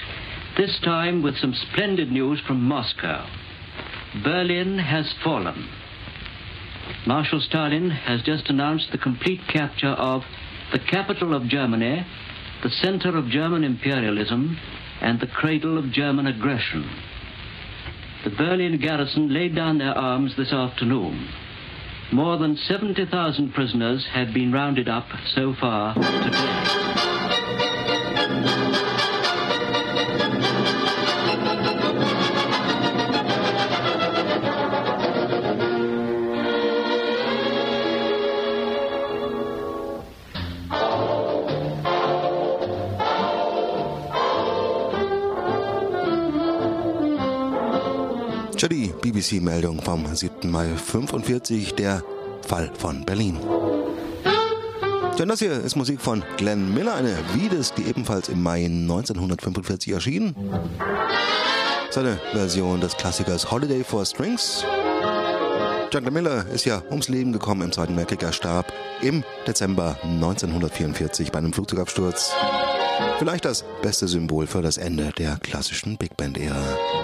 this 0.60 0.80
time 0.84 1.24
with 1.24 1.36
some 1.38 1.56
splendid 1.56 2.12
news 2.12 2.40
from 2.46 2.62
Moscow. 2.62 3.28
Berlin 4.24 4.78
has 4.78 5.12
fallen. 5.24 5.68
Marshal 7.08 7.42
Stalin 7.42 7.90
has 7.90 8.22
just 8.22 8.48
announced 8.48 8.90
the 8.92 9.00
complete 9.00 9.40
capture 9.52 9.88
of 9.88 10.22
the 10.72 10.78
capital 10.78 11.34
of 11.34 11.48
Germany, 11.48 12.06
the 12.62 12.70
center 12.70 13.18
of 13.18 13.30
German 13.30 13.64
imperialism, 13.64 14.56
and 15.02 15.20
the 15.20 15.26
cradle 15.26 15.80
of 15.80 15.92
German 15.92 16.28
aggression. 16.28 16.88
The 18.24 18.36
Berlin 18.38 18.80
garrison 18.80 19.34
laid 19.34 19.56
down 19.56 19.80
their 19.80 19.98
arms 19.98 20.36
this 20.38 20.54
afternoon. 20.54 21.28
More 22.12 22.38
than 22.38 22.56
70,000 22.56 23.52
prisoners 23.52 24.06
have 24.14 24.32
been 24.32 24.52
rounded 24.52 24.88
up 24.88 25.08
so 25.34 25.56
far 25.60 25.96
today. 25.96 27.15
BBC-Meldung 49.16 49.82
vom 49.82 50.14
7. 50.14 50.52
Mai 50.52 50.68
45, 50.76 51.74
der 51.76 52.04
Fall 52.46 52.70
von 52.78 53.06
Berlin. 53.06 53.40
Denn 55.18 55.30
das 55.30 55.40
hier 55.40 55.54
ist 55.54 55.78
Musik 55.78 56.02
von 56.02 56.22
Glenn 56.36 56.74
Miller, 56.74 56.96
eine 56.96 57.18
Wiedes, 57.34 57.74
die 57.74 57.84
ebenfalls 57.84 58.28
im 58.28 58.44
Mai 58.44 58.66
1945 58.66 59.94
erschien. 59.94 60.36
Seine 61.92 62.20
Version 62.34 62.82
des 62.82 62.98
Klassikers 62.98 63.50
Holiday 63.50 63.86
for 63.86 64.06
Strings. 64.06 64.66
John 65.94 66.04
Miller 66.12 66.46
ist 66.54 66.66
ja 66.66 66.84
ums 66.90 67.08
Leben 67.08 67.32
gekommen 67.32 67.62
im 67.62 67.72
Zweiten 67.72 67.96
Weltkrieg. 67.96 68.22
Er 68.22 68.34
starb 68.34 68.74
im 69.02 69.24
Dezember 69.48 69.98
1944 70.04 71.32
bei 71.32 71.38
einem 71.40 71.54
Flugzeugabsturz. 71.54 72.34
Vielleicht 73.18 73.46
das 73.46 73.64
beste 73.82 74.10
Symbol 74.10 74.46
für 74.46 74.62
das 74.62 74.76
Ende 74.76 75.14
der 75.18 75.38
klassischen 75.38 75.96
Big 75.96 76.18
Band-Ära. 76.18 76.95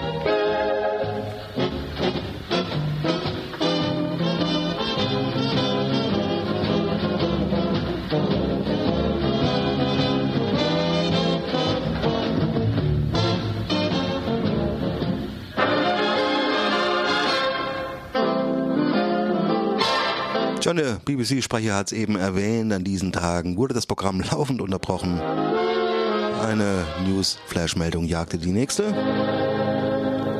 BBC-Sprecher 21.22 21.76
hat 21.76 21.86
es 21.86 21.92
eben 21.92 22.16
erwähnt, 22.16 22.72
an 22.72 22.82
diesen 22.82 23.12
Tagen 23.12 23.56
wurde 23.56 23.74
das 23.74 23.86
Programm 23.86 24.20
laufend 24.32 24.60
unterbrochen. 24.60 25.20
Eine 25.20 26.84
News-Flash-Meldung 27.06 28.06
jagte 28.06 28.38
die 28.38 28.50
nächste. 28.50 28.88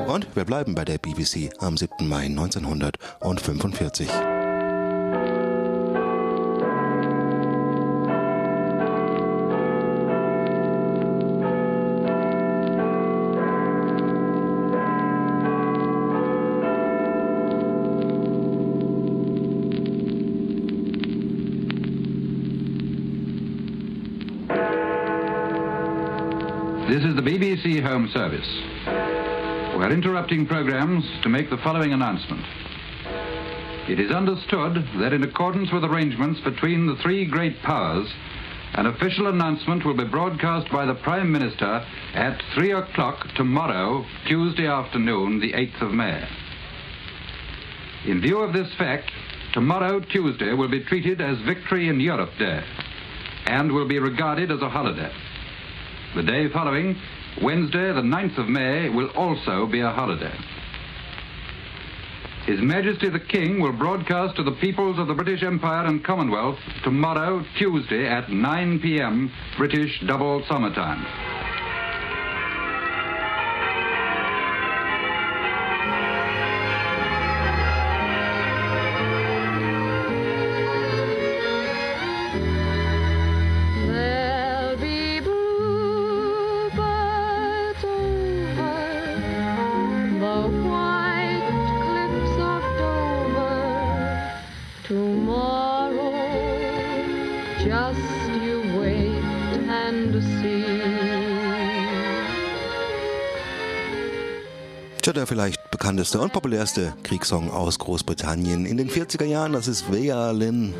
Und 0.08 0.26
wir 0.34 0.44
bleiben 0.44 0.74
bei 0.74 0.84
der 0.84 0.98
BBC 0.98 1.50
am 1.60 1.76
7. 1.76 2.08
Mai 2.08 2.24
1945. 2.24 4.08
This 26.92 27.04
is 27.04 27.16
the 27.16 27.22
BBC 27.22 27.82
Home 27.82 28.06
Service. 28.12 28.46
We're 29.74 29.94
interrupting 29.94 30.44
programs 30.44 31.02
to 31.22 31.30
make 31.30 31.48
the 31.48 31.56
following 31.64 31.94
announcement. 31.94 32.44
It 33.88 33.98
is 33.98 34.10
understood 34.10 34.74
that 35.00 35.14
in 35.14 35.22
accordance 35.22 35.72
with 35.72 35.84
arrangements 35.84 36.40
between 36.40 36.86
the 36.86 36.96
three 37.02 37.24
great 37.24 37.62
powers, 37.62 38.06
an 38.74 38.84
official 38.84 39.28
announcement 39.28 39.86
will 39.86 39.96
be 39.96 40.04
broadcast 40.04 40.70
by 40.70 40.84
the 40.84 40.96
Prime 40.96 41.32
Minister 41.32 41.82
at 42.12 42.38
3 42.56 42.72
o'clock 42.72 43.26
tomorrow, 43.36 44.04
Tuesday 44.28 44.66
afternoon, 44.66 45.40
the 45.40 45.54
8th 45.54 45.80
of 45.80 45.94
May. 45.94 46.28
In 48.04 48.20
view 48.20 48.40
of 48.40 48.52
this 48.52 48.68
fact, 48.76 49.10
tomorrow, 49.54 50.00
Tuesday, 50.00 50.52
will 50.52 50.70
be 50.70 50.84
treated 50.84 51.22
as 51.22 51.38
Victory 51.46 51.88
in 51.88 52.00
Europe 52.00 52.36
Day 52.38 52.62
and 53.46 53.72
will 53.72 53.88
be 53.88 53.98
regarded 53.98 54.52
as 54.52 54.60
a 54.60 54.68
holiday. 54.68 55.10
The 56.14 56.22
day 56.22 56.50
following, 56.52 57.00
Wednesday, 57.40 57.90
the 57.90 58.02
9th 58.02 58.36
of 58.36 58.46
May, 58.46 58.90
will 58.90 59.08
also 59.16 59.66
be 59.66 59.80
a 59.80 59.90
holiday. 59.90 60.36
His 62.44 62.60
Majesty 62.60 63.08
the 63.08 63.18
King 63.18 63.62
will 63.62 63.72
broadcast 63.72 64.36
to 64.36 64.42
the 64.42 64.52
peoples 64.60 64.98
of 64.98 65.06
the 65.06 65.14
British 65.14 65.42
Empire 65.42 65.86
and 65.86 66.04
Commonwealth 66.04 66.58
tomorrow, 66.84 67.42
Tuesday, 67.58 68.06
at 68.06 68.30
9 68.30 68.80
p.m. 68.80 69.32
British 69.56 70.02
double 70.06 70.44
summertime. 70.50 71.31
Bekannteste 106.02 106.20
und 106.20 106.32
populärste 106.32 106.94
Kriegssong 107.04 107.52
aus 107.52 107.78
Großbritannien 107.78 108.66
in 108.66 108.76
den 108.76 108.90
40er 108.90 109.24
Jahren, 109.24 109.52
das 109.52 109.68
ist 109.68 109.92
Vea 109.92 110.32
Lynn 110.32 110.74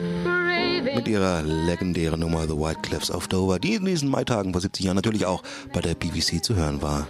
mit 0.97 1.07
ihrer 1.07 1.43
legendären 1.43 2.19
Nummer 2.19 2.43
The 2.49 2.57
White 2.57 2.81
Cliffs 2.83 3.09
of 3.09 3.29
Dover, 3.29 3.61
die 3.61 3.75
in 3.75 3.85
diesen 3.85 4.09
Maitagen 4.09 4.53
vor 4.53 4.61
70 4.61 4.85
Jahren 4.85 4.97
natürlich 4.97 5.25
auch 5.25 5.45
bei 5.73 5.81
der 5.81 5.95
BBC 5.95 6.43
zu 6.43 6.57
hören 6.57 6.83
war. 6.83 7.07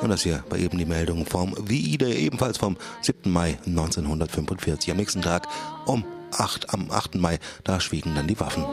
Und 0.00 0.08
das 0.08 0.22
hier 0.22 0.42
war 0.48 0.56
eben 0.56 0.78
die 0.78 0.86
Meldung 0.86 1.26
vom 1.26 1.54
VI, 1.68 1.98
der 1.98 2.16
ebenfalls 2.16 2.56
vom 2.56 2.78
7. 3.02 3.30
Mai 3.30 3.58
1945. 3.66 4.90
Am 4.90 4.96
nächsten 4.96 5.20
Tag 5.20 5.46
um 5.84 6.02
8, 6.32 6.72
am 6.72 6.90
8. 6.90 7.16
Mai, 7.16 7.38
da 7.62 7.78
schwiegen 7.78 8.14
dann 8.14 8.26
die 8.26 8.40
Waffen. 8.40 8.64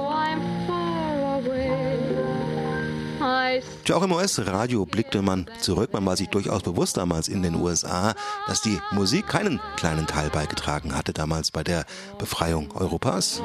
Tja, 3.84 3.96
auch 3.96 4.04
im 4.04 4.12
US-Radio 4.12 4.86
blickte 4.86 5.22
man 5.22 5.48
zurück. 5.60 5.94
Man 5.94 6.06
war 6.06 6.16
sich 6.16 6.30
durchaus 6.30 6.64
bewusst 6.64 6.98
damals 6.98 7.28
in 7.28 7.42
den 7.42 7.56
USA, 7.56 8.16
dass 8.48 8.62
die 8.62 8.80
Musik 8.92 9.28
keinen 9.28 9.60
kleinen 9.76 10.08
Teil 10.08 10.30
beigetragen 10.30 10.96
hatte 10.96 11.14
damals 11.14 11.52
bei 11.52 11.64
der 11.64 11.86
Befreiung 12.18 12.72
Europas. 12.72 13.42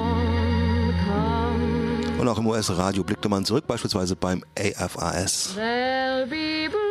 Und 2.19 2.29
auch 2.29 2.39
im 2.39 2.47
US-Radio 2.47 3.05
blickte 3.05 3.29
man 3.29 3.45
zurück, 3.45 3.67
beispielsweise 3.67 4.17
beim 4.17 4.45
AFAS. 4.57 5.57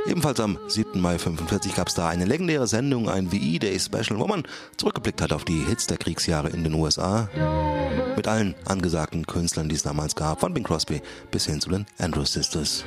Ebenfalls 0.07 0.39
am 0.39 0.57
7. 0.67 1.01
Mai 1.01 1.19
45 1.19 1.75
gab 1.75 1.89
es 1.89 1.93
da 1.93 2.07
eine 2.07 2.23
legendäre 2.23 2.65
Sendung, 2.65 3.09
ein 3.09 3.31
VE 3.31 3.59
Day 3.59 3.77
Special, 3.77 4.19
wo 4.19 4.25
man 4.27 4.43
zurückgeblickt 4.77 5.21
hat 5.21 5.33
auf 5.33 5.43
die 5.43 5.65
Hits 5.65 5.85
der 5.87 5.97
Kriegsjahre 5.97 6.49
in 6.49 6.63
den 6.63 6.73
USA. 6.73 7.29
Mit 8.15 8.27
allen 8.27 8.55
angesagten 8.65 9.27
Künstlern, 9.27 9.67
die 9.67 9.75
es 9.75 9.83
damals 9.83 10.15
gab, 10.15 10.39
von 10.39 10.53
Bing 10.53 10.63
Crosby 10.63 11.01
bis 11.29 11.45
hin 11.45 11.59
zu 11.59 11.69
den 11.69 11.85
Andrews 11.99 12.31
Sisters. 12.33 12.85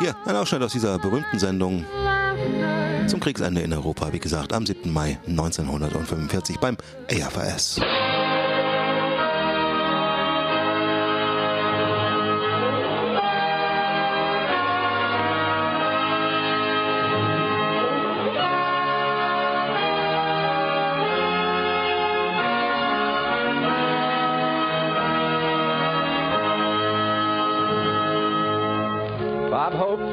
Hier, 0.00 0.16
ein 0.26 0.36
Ausschnitt 0.36 0.62
aus 0.62 0.72
dieser 0.72 0.98
berühmten 0.98 1.38
Sendung 1.38 1.84
zum 3.06 3.20
Kriegsende 3.20 3.60
in 3.60 3.72
Europa, 3.72 4.12
wie 4.12 4.18
gesagt, 4.18 4.52
am 4.52 4.66
7. 4.66 4.92
Mai 4.92 5.18
1945 5.28 6.58
beim 6.58 6.76
AFAS. 7.08 7.80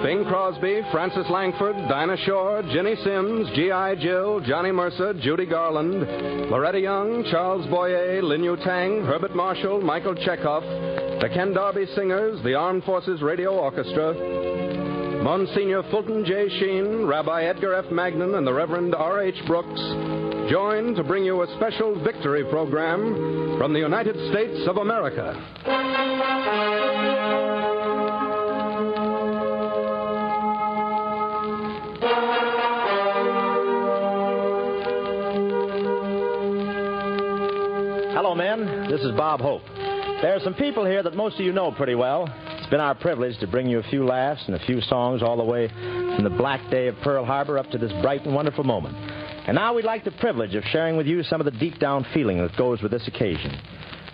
Bing 0.03 0.25
Crosby, 0.25 0.81
Frances 0.91 1.25
Langford, 1.29 1.77
Dinah 1.87 2.17
Shore, 2.25 2.61
Ginny 2.73 2.95
Simms, 3.05 3.47
G.I. 3.55 3.95
Jill, 3.95 4.41
Johnny 4.41 4.69
Mercer, 4.69 5.13
Judy 5.13 5.45
Garland, 5.45 6.49
Loretta 6.51 6.77
Young, 6.77 7.23
Charles 7.31 7.65
Boyer, 7.67 8.21
Lin 8.21 8.41
Yutang, 8.41 9.07
Herbert 9.07 9.33
Marshall, 9.33 9.79
Michael 9.79 10.13
Chekhov, 10.13 10.63
the 11.21 11.29
Ken 11.33 11.53
Darby 11.53 11.85
Singers, 11.95 12.43
the 12.43 12.53
Armed 12.53 12.83
Forces 12.83 13.21
Radio 13.21 13.51
Orchestra, 13.53 14.13
Monsignor 15.23 15.83
Fulton 15.89 16.25
J. 16.25 16.49
Sheen, 16.59 17.05
Rabbi 17.05 17.43
Edgar 17.45 17.73
F. 17.75 17.89
Magnin, 17.89 18.35
and 18.35 18.45
the 18.45 18.53
Reverend 18.53 18.93
R.H. 18.93 19.41
Brooks 19.47 19.79
join 20.51 20.95
to 20.95 21.03
bring 21.05 21.23
you 21.23 21.43
a 21.43 21.55
special 21.55 21.97
victory 22.03 22.43
program 22.49 23.57
from 23.57 23.71
the 23.71 23.79
United 23.79 24.15
States 24.31 24.67
of 24.67 24.75
America. 24.75 25.31
Hello, 38.13 38.35
men. 38.35 38.89
This 38.89 39.01
is 39.01 39.11
Bob 39.13 39.39
Hope. 39.39 39.61
There 40.21 40.35
are 40.35 40.39
some 40.43 40.53
people 40.53 40.85
here 40.85 41.01
that 41.01 41.15
most 41.15 41.35
of 41.35 41.45
you 41.45 41.53
know 41.53 41.71
pretty 41.71 41.95
well. 41.95 42.27
It's 42.57 42.69
been 42.69 42.81
our 42.81 42.93
privilege 42.93 43.39
to 43.39 43.47
bring 43.47 43.67
you 43.67 43.79
a 43.79 43.83
few 43.83 44.05
laughs 44.05 44.43
and 44.47 44.55
a 44.55 44.65
few 44.65 44.81
songs 44.81 45.21
all 45.23 45.37
the 45.37 45.45
way 45.45 45.69
from 45.69 46.25
the 46.25 46.29
black 46.29 46.69
day 46.69 46.87
of 46.87 46.95
Pearl 47.03 47.23
Harbor 47.23 47.57
up 47.57 47.69
to 47.71 47.77
this 47.77 47.93
bright 48.01 48.25
and 48.25 48.35
wonderful 48.35 48.65
moment. 48.65 48.97
And 48.97 49.55
now 49.55 49.73
we'd 49.73 49.85
like 49.85 50.03
the 50.03 50.11
privilege 50.11 50.55
of 50.55 50.63
sharing 50.65 50.97
with 50.97 51.07
you 51.07 51.23
some 51.23 51.39
of 51.39 51.45
the 51.45 51.51
deep 51.51 51.79
down 51.79 52.05
feeling 52.13 52.37
that 52.39 52.57
goes 52.57 52.81
with 52.81 52.91
this 52.91 53.07
occasion. 53.07 53.57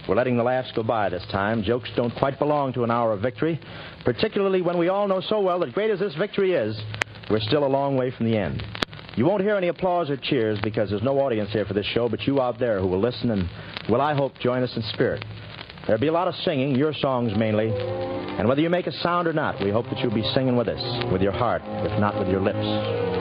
We're 0.09 0.15
letting 0.15 0.37
the 0.37 0.43
laughs 0.43 0.71
go 0.71 0.81
by 0.81 1.09
this 1.09 1.23
time. 1.31 1.61
Jokes 1.61 1.91
don't 1.95 2.09
quite 2.15 2.39
belong 2.39 2.73
to 2.73 2.83
an 2.83 2.89
hour 2.89 3.13
of 3.13 3.21
victory, 3.21 3.59
particularly 4.03 4.63
when 4.63 4.79
we 4.79 4.89
all 4.89 5.07
know 5.07 5.21
so 5.21 5.39
well 5.39 5.59
that 5.59 5.71
great 5.71 5.91
as 5.91 5.99
this 5.99 6.15
victory 6.15 6.53
is, 6.53 6.75
we're 7.29 7.39
still 7.39 7.63
a 7.63 7.67
long 7.69 7.95
way 7.95 8.09
from 8.09 8.25
the 8.25 8.35
end. 8.35 8.63
You 9.15 9.27
won't 9.27 9.43
hear 9.43 9.55
any 9.55 9.67
applause 9.67 10.09
or 10.09 10.17
cheers 10.17 10.59
because 10.63 10.89
there's 10.89 11.03
no 11.03 11.19
audience 11.19 11.51
here 11.51 11.63
for 11.63 11.75
this 11.75 11.85
show 11.85 12.09
but 12.09 12.25
you 12.25 12.41
out 12.41 12.57
there 12.57 12.79
who 12.79 12.87
will 12.87 12.99
listen 12.99 13.29
and 13.29 13.47
will, 13.87 14.01
I 14.01 14.15
hope, 14.15 14.39
join 14.39 14.63
us 14.63 14.75
in 14.75 14.81
spirit. 14.93 15.23
There'll 15.85 16.01
be 16.01 16.07
a 16.07 16.11
lot 16.11 16.27
of 16.27 16.33
singing, 16.37 16.73
your 16.73 16.95
songs 16.95 17.37
mainly. 17.37 17.69
And 17.69 18.47
whether 18.47 18.61
you 18.61 18.69
make 18.71 18.87
a 18.87 18.91
sound 19.03 19.27
or 19.27 19.33
not, 19.33 19.63
we 19.63 19.69
hope 19.69 19.91
that 19.91 19.99
you'll 19.99 20.11
be 20.11 20.27
singing 20.33 20.55
with 20.55 20.69
us, 20.69 21.11
with 21.11 21.21
your 21.21 21.33
heart, 21.33 21.61
if 21.63 21.99
not 21.99 22.17
with 22.17 22.29
your 22.29 22.41
lips. 22.41 23.18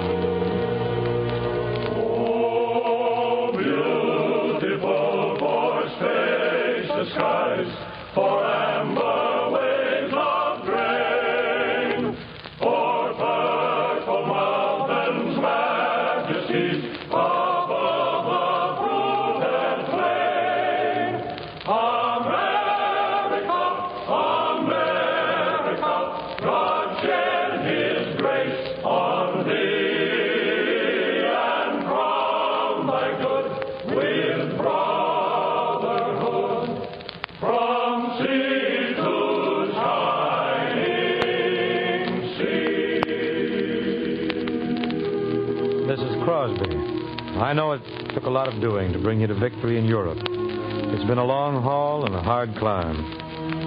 I 47.48 47.54
know 47.54 47.72
it 47.72 47.80
took 48.12 48.24
a 48.24 48.28
lot 48.28 48.46
of 48.46 48.61
doing 48.61 48.92
to 48.92 48.98
bring 48.98 49.22
you 49.22 49.26
to 49.26 49.32
victory 49.32 49.78
in 49.78 49.87
Europe. 49.87 50.18
It's 50.20 51.04
been 51.04 51.16
a 51.16 51.24
long 51.24 51.62
haul 51.62 52.04
and 52.04 52.14
a 52.14 52.20
hard 52.20 52.54
climb. 52.56 52.94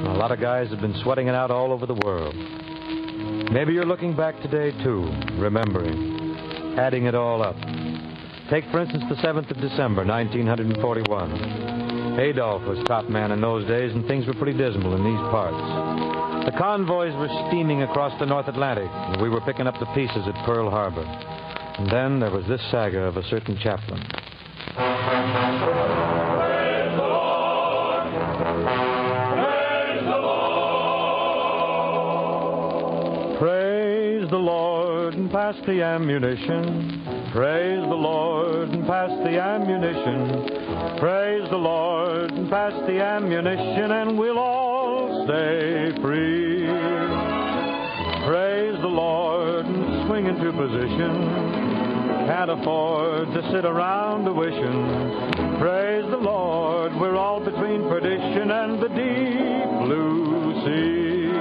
A 0.06 0.14
lot 0.14 0.32
of 0.32 0.40
guys 0.40 0.70
have 0.70 0.82
been 0.82 0.94
sweating 1.02 1.30
it 1.30 1.34
out 1.34 1.50
all 1.50 1.74
over 1.74 1.88
the 1.88 1.96
world. 1.96 2.36
Maybe 3.52 3.74
you're 3.74 3.88
looking 3.88 4.16
back 4.16 4.40
today, 4.44 4.70
too, 4.84 5.12
remembering, 5.40 6.78
adding 6.78 7.06
it 7.06 7.16
all 7.16 7.42
up. 7.42 7.56
Take, 8.52 8.70
for 8.70 8.82
instance, 8.82 9.04
the 9.10 9.16
7th 9.16 9.50
of 9.50 9.60
December, 9.60 10.06
1941. 10.06 12.20
Adolf 12.20 12.62
was 12.62 12.78
top 12.86 13.10
man 13.10 13.32
in 13.32 13.42
those 13.42 13.68
days, 13.68 13.92
and 13.94 14.06
things 14.06 14.28
were 14.28 14.36
pretty 14.36 14.56
dismal 14.56 14.96
in 14.96 15.04
these 15.04 15.18
parts. 15.34 15.58
The 16.46 16.52
convoys 16.56 17.16
were 17.16 17.30
steaming 17.48 17.82
across 17.82 18.14
the 18.20 18.28
North 18.28 18.48
Atlantic, 18.48 18.92
and 18.92 19.20
we 19.20 19.30
were 19.30 19.42
picking 19.42 19.66
up 19.66 19.80
the 19.80 19.88
pieces 19.96 20.28
at 20.28 20.36
Pearl 20.46 20.70
Harbor. 20.70 21.08
And 21.80 21.90
then 21.90 22.20
there 22.20 22.32
was 22.32 22.46
this 22.48 22.62
saga 22.70 23.00
of 23.00 23.18
a 23.18 23.24
certain 23.24 23.58
chaplain. 23.58 24.02
Praise 33.40 34.30
the 34.30 34.38
Lord 34.38 35.16
and 35.16 35.32
pass 35.32 35.56
the 35.66 35.82
ammunition. 35.82 37.04
Praise 37.34 37.82
the 37.88 37.96
Lord 37.96 38.70
and 38.70 38.86
pass 38.86 39.10
the 39.24 39.40
ammunition. 39.42 41.00
Praise 41.00 41.50
the 41.50 41.58
Lord 41.58 42.32
and 42.32 42.50
pass 42.50 42.74
the 42.86 43.02
ammunition, 43.02 43.92
and 43.92 44.20
we'll 44.20 44.38
all 44.38 45.26
stay 45.26 45.92
free. 46.02 46.68
Praise 48.28 48.80
the 48.82 48.88
Lord 48.88 49.66
and 49.66 50.08
swing 50.08 50.28
into 50.28 50.52
position. 50.52 51.61
Can't 52.28 52.52
afford 52.52 53.34
to 53.34 53.52
sit 53.52 53.66
around 53.66 54.26
wishing. 54.36 55.60
Praise 55.60 56.06
the 56.10 56.18
Lord, 56.18 56.96
we're 56.96 57.16
all 57.16 57.40
between 57.40 57.88
perdition 57.90 58.52
and 58.52 58.80
the 58.82 58.90
deep 58.90 59.70
blue 59.86 60.54
sea. 60.66 61.32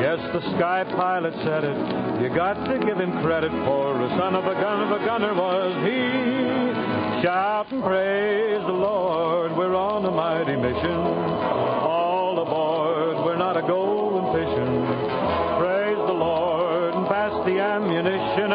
Yes, 0.00 0.18
the 0.32 0.40
sky 0.56 0.84
pilot 0.96 1.34
said 1.44 1.64
it. 1.64 2.22
You 2.22 2.28
got 2.34 2.54
to 2.54 2.78
give 2.78 2.98
him 2.98 3.20
credit 3.22 3.50
for 3.64 4.00
a 4.00 4.08
son 4.18 4.34
of 4.34 4.44
a 4.44 4.54
gun 4.54 4.82
of 4.82 5.00
a 5.00 5.04
gunner 5.04 5.34
was 5.34 5.74
he. 5.84 7.22
Shout 7.22 7.72
and 7.72 7.82
praise 7.82 8.60
the 8.60 8.72
Lord, 8.72 9.56
we're 9.56 9.74
on 9.74 10.04
a 10.04 10.10
mighty 10.10 10.56
mission. 10.56 11.00
All 11.82 12.38
aboard, 12.40 13.24
we're 13.24 13.38
not 13.38 13.56
a 13.56 13.62
golden 13.62 14.32
fishing. 14.36 14.86
Praise 15.58 15.96
the 15.96 16.12
Lord 16.12 16.94
and 16.94 17.06
pass 17.06 17.32
the 17.46 17.58
ammunition, 17.58 18.45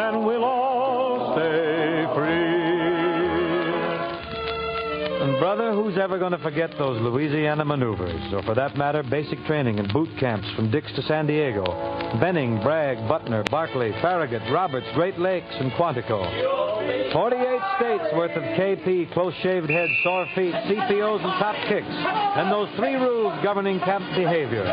brother, 5.56 5.74
who's 5.74 5.98
ever 5.98 6.18
going 6.18 6.32
to 6.32 6.38
forget 6.38 6.70
those 6.78 6.98
Louisiana 7.02 7.62
maneuvers, 7.62 8.32
or 8.32 8.42
for 8.42 8.54
that 8.54 8.74
matter, 8.74 9.02
basic 9.02 9.38
training 9.44 9.78
and 9.78 9.92
boot 9.92 10.08
camps 10.18 10.48
from 10.56 10.70
Dix 10.70 10.90
to 10.94 11.02
San 11.02 11.26
Diego, 11.26 11.64
Benning, 12.18 12.62
Bragg, 12.62 12.96
Butner, 13.00 13.46
Barkeley, 13.50 13.92
Farragut, 14.00 14.40
Roberts, 14.50 14.86
Great 14.94 15.18
Lakes, 15.18 15.54
and 15.60 15.70
Quantico. 15.72 16.71
48 17.12 17.60
states 17.76 18.04
worth 18.16 18.32
of 18.32 18.42
KP, 18.56 19.12
close-shaved 19.12 19.68
heads, 19.68 19.92
sore 20.02 20.26
feet, 20.34 20.54
CPOs, 20.54 21.20
and 21.22 21.32
top 21.38 21.56
kicks, 21.68 21.86
and 21.86 22.50
those 22.50 22.68
three 22.76 22.94
rules 22.94 23.32
governing 23.42 23.78
camp 23.80 24.04
behavior. 24.16 24.64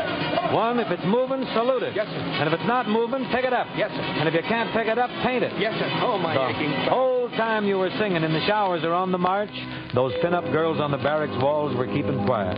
One, 0.54 0.80
if 0.80 0.90
it's 0.90 1.04
moving, 1.06 1.46
salute 1.54 1.84
it. 1.84 1.96
Yes, 1.96 2.08
sir. 2.08 2.16
And 2.16 2.48
if 2.48 2.54
it's 2.54 2.68
not 2.68 2.88
moving, 2.88 3.26
pick 3.32 3.46
it 3.46 3.54
up. 3.54 3.68
Yes, 3.76 3.92
sir. 3.92 4.02
And 4.02 4.28
if 4.28 4.34
you 4.34 4.42
can't 4.48 4.72
pick 4.74 4.88
it 4.88 4.98
up, 4.98 5.10
paint 5.24 5.44
it. 5.44 5.54
Yes, 5.60 5.74
sir. 5.78 5.90
Oh, 6.02 6.18
my 6.18 6.34
the 6.34 6.90
whole 6.90 7.30
time 7.32 7.66
you 7.66 7.78
were 7.78 7.92
singing 8.00 8.24
in 8.24 8.34
the 8.34 8.46
showers 8.48 8.84
or 8.84 8.94
on 8.94 9.12
the 9.12 9.18
march, 9.18 9.52
those 9.94 10.14
pin-up 10.22 10.46
girls 10.46 10.80
on 10.80 10.92
the 10.92 10.98
barracks 10.98 11.36
walls 11.44 11.76
were 11.76 11.88
keeping 11.88 12.26
quiet. 12.26 12.58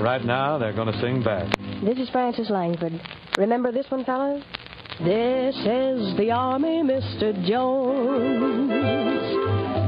Right 0.00 0.24
now, 0.24 0.58
they're 0.58 0.74
going 0.74 0.92
to 0.92 1.00
sing 1.00 1.22
back. 1.22 1.48
This 1.82 1.98
is 1.98 2.10
Frances 2.10 2.50
Langford. 2.50 3.00
Remember 3.38 3.72
this 3.72 3.86
one, 3.90 4.04
fellas? 4.04 4.44
This 5.02 5.56
is 5.56 6.16
the 6.16 6.30
Army, 6.30 6.80
Mr. 6.84 7.34
Jones. 7.44 8.70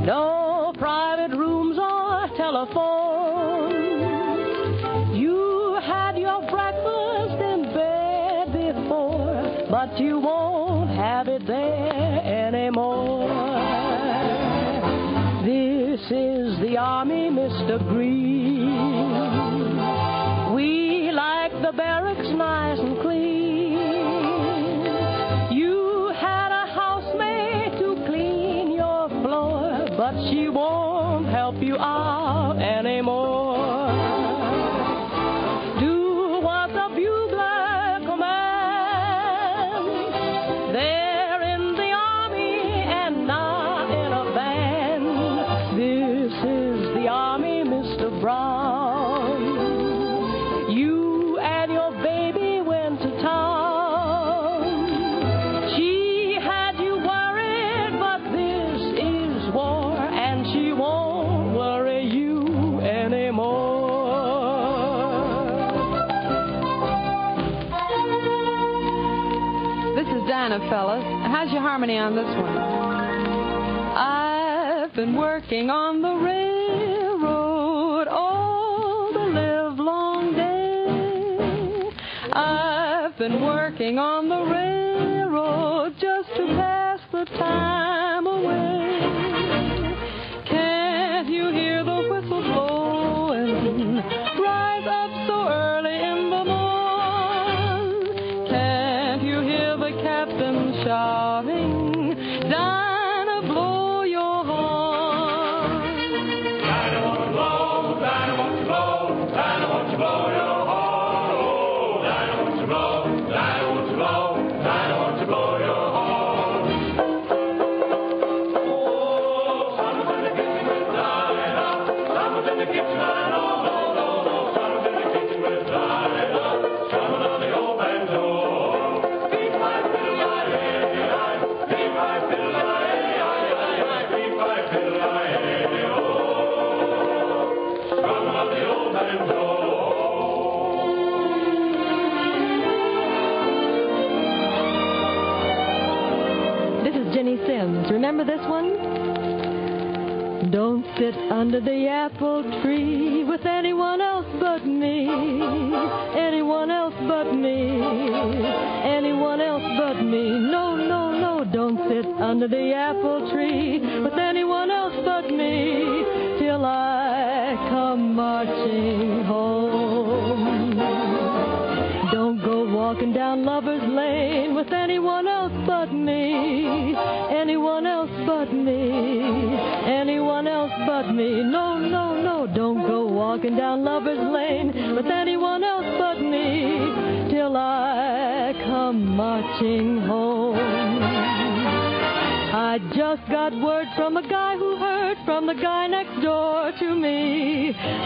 No 0.04 0.72
private 0.76 1.30
rooms 1.30 1.78
or 1.78 2.28
telephones. 2.36 3.72
You 5.16 5.78
had 5.80 6.18
your 6.18 6.40
breakfast 6.50 7.40
in 7.40 7.72
bed 7.72 8.52
before, 8.52 9.68
but 9.70 9.96
you 10.00 10.18
won't 10.18 10.90
have 10.90 11.28
it 11.28 11.46
there 11.46 12.48
anymore. 12.48 13.28
This 15.44 16.00
is 16.10 16.58
the 16.58 16.76
Army, 16.78 17.30
Mr. 17.30 17.78
Green. 17.88 18.35
Working 75.46 75.70
on 75.70 75.85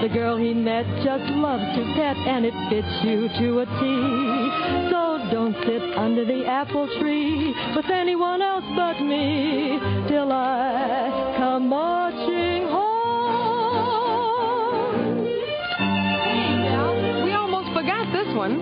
The 0.01 0.09
girl 0.09 0.39
he 0.39 0.55
met 0.55 0.87
just 1.05 1.31
loves 1.35 1.77
to 1.77 1.83
pet 1.95 2.17
and 2.17 2.47
it 2.47 2.55
fits 2.71 3.05
you 3.05 3.29
to 3.29 3.61
a 3.61 3.67
T. 3.67 3.71
So 4.91 5.19
don't 5.31 5.55
sit 5.67 5.83
under 5.95 6.25
the 6.25 6.47
apple 6.47 6.89
tree 6.99 7.55
with 7.77 7.85
anyone 7.91 8.41
else 8.41 8.65
but 8.75 8.99
me 9.03 9.79
till 10.09 10.33
I 10.33 11.35
come 11.37 11.69
marching 11.69 12.63
home. 12.65 12.95
We 17.25 17.33
almost 17.33 17.71
forgot 17.75 18.11
this 18.11 18.35
one. 18.35 18.57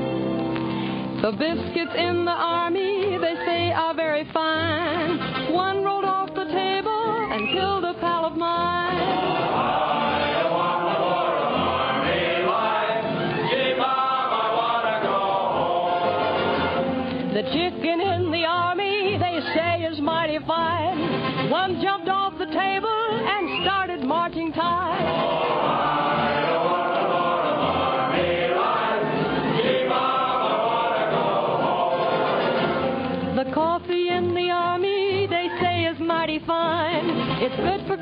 The 1.22 1.30
biscuits 1.30 1.94
in 1.96 2.24
the 2.24 2.32
army, 2.32 2.87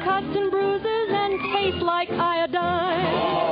cuts 0.06 0.36
and 0.36 0.52
bruises 0.52 1.08
and 1.10 1.34
tastes 1.52 1.82
like 1.82 2.08
iodine. 2.10 3.45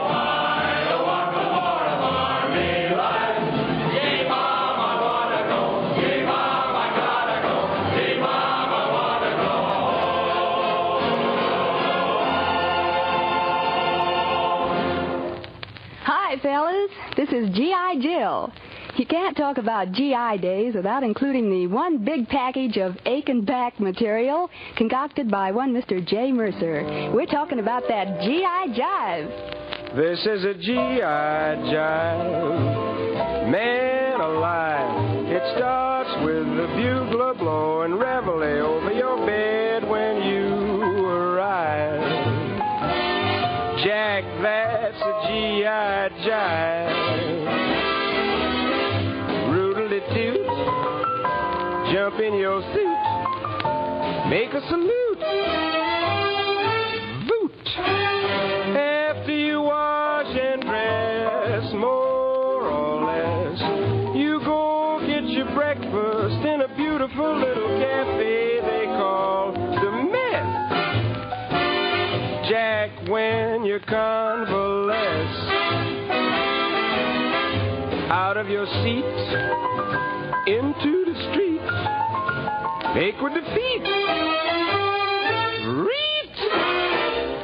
You 19.05 19.09
can't 19.09 19.36
talk 19.36 19.59
about 19.59 19.92
GI 19.92 20.38
days 20.40 20.74
without 20.74 21.02
including 21.02 21.50
the 21.50 21.66
one 21.66 22.02
big 22.07 22.26
package 22.26 22.78
of 22.78 22.96
ache 23.05 23.28
and 23.28 23.44
back 23.44 23.78
material 23.78 24.48
concocted 24.78 25.30
by 25.30 25.52
one 25.52 25.74
Mr. 25.74 26.02
J. 26.02 26.32
Mercer. 26.32 27.12
We're 27.12 27.26
talking 27.26 27.59
about 27.59 27.82
that 27.86 28.22
GI 28.22 28.80
Jive. 28.80 29.94
This 29.94 30.20
is 30.20 30.44
a 30.46 30.55
GI 30.55 31.02
jive. 31.68 33.50
Man 33.50 34.20
alive. 34.22 35.26
It 35.26 35.55
starts 35.59 36.09
with 36.24 36.46
the 36.57 36.66
bugler 36.74 37.34
blowing 37.34 37.98
reveille 37.98 38.64
over 38.64 38.90
your 38.90 39.18
bed 39.26 39.86
when 39.86 40.22
you 40.22 41.05
arrive. 41.05 42.00
Jack, 43.84 44.24
that's 44.40 44.96
a 44.96 45.28
GI 45.28 46.26
jive. 46.26 46.93
Jump 52.05 52.20
in 52.20 52.34
your 52.34 52.61
suit. 52.61 54.28
Make 54.28 54.52
a 54.52 54.61
salute. 54.68 55.03
Make 83.05 83.20
with 83.20 83.34
the. 83.34 83.42
Reach! 85.84 86.40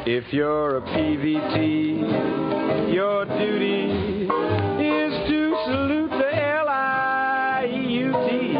If 0.07 0.33
you're 0.33 0.79
a 0.79 0.81
PVT, 0.81 2.95
your 2.95 3.27
duty 3.27 4.25
is 4.25 5.13
to 5.29 5.55
salute 5.67 6.11
the 6.11 6.35
L-I-E-U-T. 6.65 8.55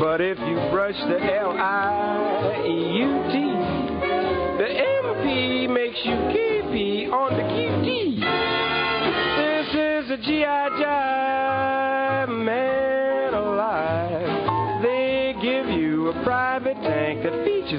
But 0.00 0.20
if 0.20 0.38
you 0.38 0.56
brush 0.70 1.00
the 1.08 1.18
L-I-E-U-T, 1.40 3.34
the 4.58 4.68
MP 5.00 5.68
makes 5.72 6.04
you 6.04 6.12
KP 6.12 7.10
on 7.10 7.36
the 7.38 7.42
QT. 7.42 8.23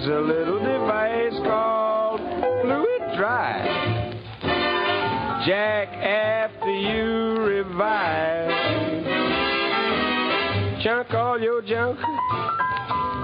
That 0.06 0.12
features 0.12 0.12
a 0.12 0.22
little 0.22 0.60
device 0.60 1.34
called 1.44 2.20
Fluid 2.62 3.18
Drive. 3.18 3.66
Jack, 5.46 5.90
after 5.90 6.72
you 6.72 7.44
revive, 7.44 8.52
chunk 10.84 11.14
all 11.14 11.40
your 11.40 11.62
junk 11.62 12.00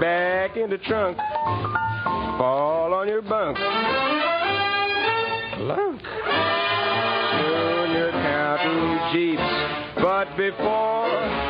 back 0.00 0.56
in 0.56 0.70
the 0.70 0.78
trunk. 0.78 1.16
Fall 2.38 2.94
on 2.94 3.08
your 3.08 3.22
bunk. 3.22 3.58
Lunk. 5.58 6.00
Soon 7.38 7.90
you're 7.90 8.12
counting 8.12 9.12
jeeps. 9.12 9.42
But 10.00 10.36
before 10.36 11.41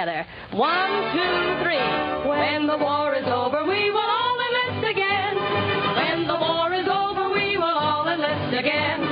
together. 0.00 0.26
One, 0.52 1.12
two, 1.12 1.62
three. 1.62 2.28
When 2.28 2.66
the 2.66 2.78
war 2.78 3.14
is 3.14 3.26
over, 3.26 3.64
we 3.64 3.90
will 3.90 3.98
all 3.98 4.38
enlist 4.40 4.90
again. 4.90 5.36
When 5.96 6.26
the 6.26 6.36
war 6.40 6.72
is 6.72 6.88
over, 6.88 7.28
we 7.34 7.56
will 7.58 7.64
all 7.64 8.08
enlist 8.08 8.58
again. 8.58 9.09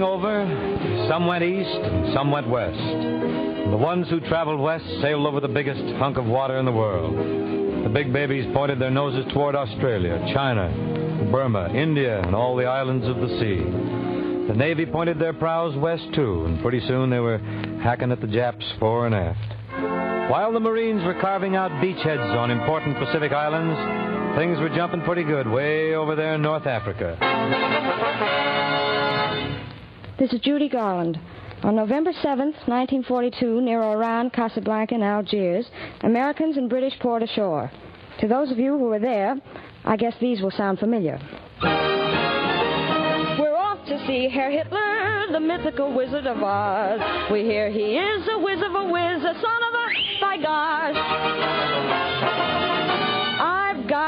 Over, 0.00 0.46
some 1.10 1.26
went 1.26 1.44
east 1.44 1.68
and 1.68 2.14
some 2.14 2.30
went 2.30 2.48
west. 2.48 2.78
The 2.78 3.76
ones 3.76 4.08
who 4.08 4.20
traveled 4.20 4.58
west 4.58 4.84
sailed 5.02 5.26
over 5.26 5.40
the 5.40 5.48
biggest 5.48 5.82
hunk 5.96 6.16
of 6.16 6.24
water 6.24 6.56
in 6.56 6.64
the 6.64 6.72
world. 6.72 7.14
The 7.84 7.90
big 7.90 8.10
babies 8.10 8.46
pointed 8.54 8.78
their 8.78 8.90
noses 8.90 9.30
toward 9.34 9.54
Australia, 9.54 10.18
China, 10.32 10.70
Burma, 11.30 11.68
India, 11.74 12.22
and 12.22 12.34
all 12.34 12.56
the 12.56 12.64
islands 12.64 13.06
of 13.06 13.16
the 13.16 13.28
sea. 13.38 13.58
The 14.48 14.54
Navy 14.54 14.86
pointed 14.86 15.18
their 15.18 15.34
prows 15.34 15.76
west, 15.76 16.04
too, 16.14 16.46
and 16.46 16.62
pretty 16.62 16.80
soon 16.86 17.10
they 17.10 17.20
were 17.20 17.38
hacking 17.82 18.12
at 18.12 18.20
the 18.20 18.26
Japs 18.28 18.64
fore 18.80 19.06
and 19.06 19.14
aft. 19.14 20.30
While 20.30 20.52
the 20.52 20.60
Marines 20.60 21.04
were 21.04 21.20
carving 21.20 21.54
out 21.54 21.70
beachheads 21.82 22.34
on 22.36 22.50
important 22.50 22.96
Pacific 22.96 23.32
islands, 23.32 24.38
things 24.38 24.58
were 24.58 24.70
jumping 24.74 25.02
pretty 25.02 25.24
good 25.24 25.46
way 25.46 25.94
over 25.94 26.16
there 26.16 26.34
in 26.34 26.42
North 26.42 26.66
Africa. 26.66 27.18
This 30.22 30.34
is 30.34 30.40
Judy 30.40 30.68
Garland. 30.68 31.18
On 31.64 31.74
November 31.74 32.12
7th, 32.12 32.54
1942, 32.68 33.60
near 33.60 33.82
Oran, 33.82 34.30
Casablanca, 34.30 34.94
and 34.94 35.02
Algiers, 35.02 35.66
Americans 36.02 36.56
and 36.56 36.70
British 36.70 36.96
poured 37.00 37.24
ashore. 37.24 37.72
To 38.20 38.28
those 38.28 38.52
of 38.52 38.58
you 38.60 38.78
who 38.78 38.84
were 38.84 39.00
there, 39.00 39.34
I 39.84 39.96
guess 39.96 40.14
these 40.20 40.40
will 40.40 40.52
sound 40.52 40.78
familiar. 40.78 41.18
We're 41.60 43.56
off 43.56 43.84
to 43.88 43.98
see 44.06 44.28
Herr 44.28 44.52
Hitler, 44.52 45.32
the 45.32 45.40
mythical 45.40 45.92
wizard 45.92 46.28
of 46.28 46.40
Oz. 46.40 47.00
We 47.32 47.40
hear 47.40 47.68
he 47.68 47.98
is 47.98 48.28
a 48.30 48.38
whiz 48.38 48.62
of 48.62 48.76
a 48.76 48.84
whiz, 48.92 49.24
a 49.24 49.34
son 49.34 49.62
of 49.66 49.74
a 49.74 49.88
by 50.20 50.36
gosh. 50.40 52.11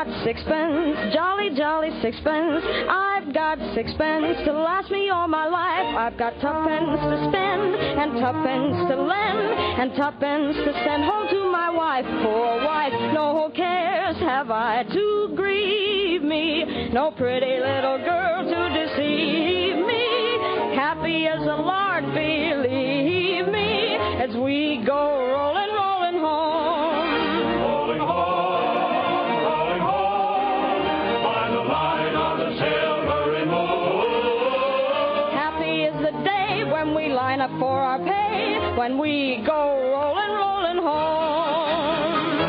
Got 0.04 0.24
sixpence, 0.24 1.14
jolly, 1.14 1.50
jolly 1.56 1.90
sixpence. 2.02 2.64
I've 2.90 3.32
got 3.32 3.58
sixpence 3.74 4.36
to 4.44 4.52
last 4.52 4.90
me 4.90 5.08
all 5.08 5.28
my 5.28 5.46
life. 5.46 5.96
I've 5.96 6.18
got 6.18 6.38
tuppence 6.40 7.00
to 7.00 7.28
spend, 7.30 7.74
and 7.74 8.20
tuppence 8.20 8.90
to 8.90 8.96
lend, 9.00 9.38
and 9.80 9.96
tuppence 9.96 10.56
to 10.56 10.72
send 10.84 11.04
home 11.04 11.28
to 11.28 11.50
my 11.50 11.70
wife. 11.70 12.04
Poor 12.22 12.64
wife, 12.64 12.92
no 13.14 13.50
cares 13.54 14.16
have 14.18 14.50
I 14.50 14.82
to 14.82 15.32
grieve 15.34 16.22
me. 16.22 16.90
No 16.92 17.10
pretty 17.10 17.60
little 17.60 17.98
girl 17.98 18.44
to 18.44 18.86
deceive 18.86 19.76
me. 19.86 20.76
Happy 20.76 21.26
as 21.28 21.40
a 21.40 21.62
lark, 21.62 22.04
believe 22.12 23.48
me, 23.48 23.96
as 24.20 24.36
we 24.36 24.82
go 24.84 25.32
rolling, 25.32 25.73
up 37.44 37.50
for 37.60 37.78
our 37.78 37.98
pay, 37.98 38.74
when 38.78 38.96
we 38.96 39.42
go 39.44 39.92
rolling, 39.92 40.32
rolling 40.32 40.80
home. 40.80 42.40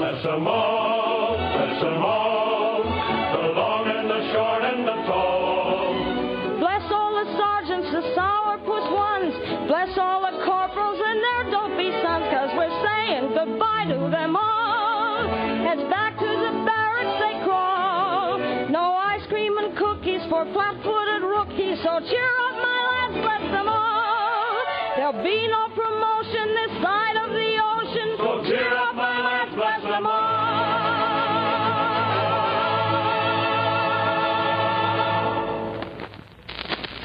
Bless 0.00 0.22
them 0.24 0.46
all, 0.48 1.36
bless 1.36 1.82
them 1.82 2.00
all, 2.00 2.80
the 2.80 3.44
long 3.52 3.84
and 3.92 4.08
the 4.08 4.32
short 4.32 4.62
and 4.64 4.88
the 4.88 4.96
tall. 5.04 5.92
Bless 6.64 6.84
all 6.88 7.12
the 7.12 7.28
sergeants, 7.36 7.92
the 7.92 8.00
sourpuss 8.16 8.88
ones. 8.88 9.36
Bless 9.68 9.92
all 9.98 10.24
the 10.24 10.32
corporals 10.48 11.00
and 11.04 11.20
their 11.20 11.44
dopey 11.52 11.92
sons, 12.00 12.24
cause 12.32 12.48
we're 12.56 12.72
saying 12.80 13.36
goodbye 13.36 13.84
to 13.84 14.08
them 14.08 14.32
all. 14.34 15.28
As 15.68 15.80
back 15.92 16.16
to 16.16 16.24
the 16.24 16.52
barracks 16.64 17.20
they 17.20 17.36
crawl. 17.44 18.40
No 18.70 18.96
ice 18.96 19.26
cream 19.28 19.58
and 19.58 19.76
cookies 19.76 20.24
for 20.30 20.48
flat-footed 20.56 21.20
rookies, 21.20 21.76
so 21.84 22.00
cheer 22.08 22.32
up, 22.48 22.49
bless 23.12 23.42
them 23.50 23.68
all. 23.68 24.64
There'll 24.96 25.22
be 25.24 25.48
no 25.48 25.68
promotion 25.74 26.46
this 26.54 26.82
side 26.82 27.16
of 27.24 27.30
the 27.32 27.50
ocean, 27.58 28.08
so 28.18 28.42
cheer 28.46 28.76
up, 28.76 28.94
my 28.94 29.20
lads, 29.20 29.54
bless 29.54 29.82
them 29.82 30.06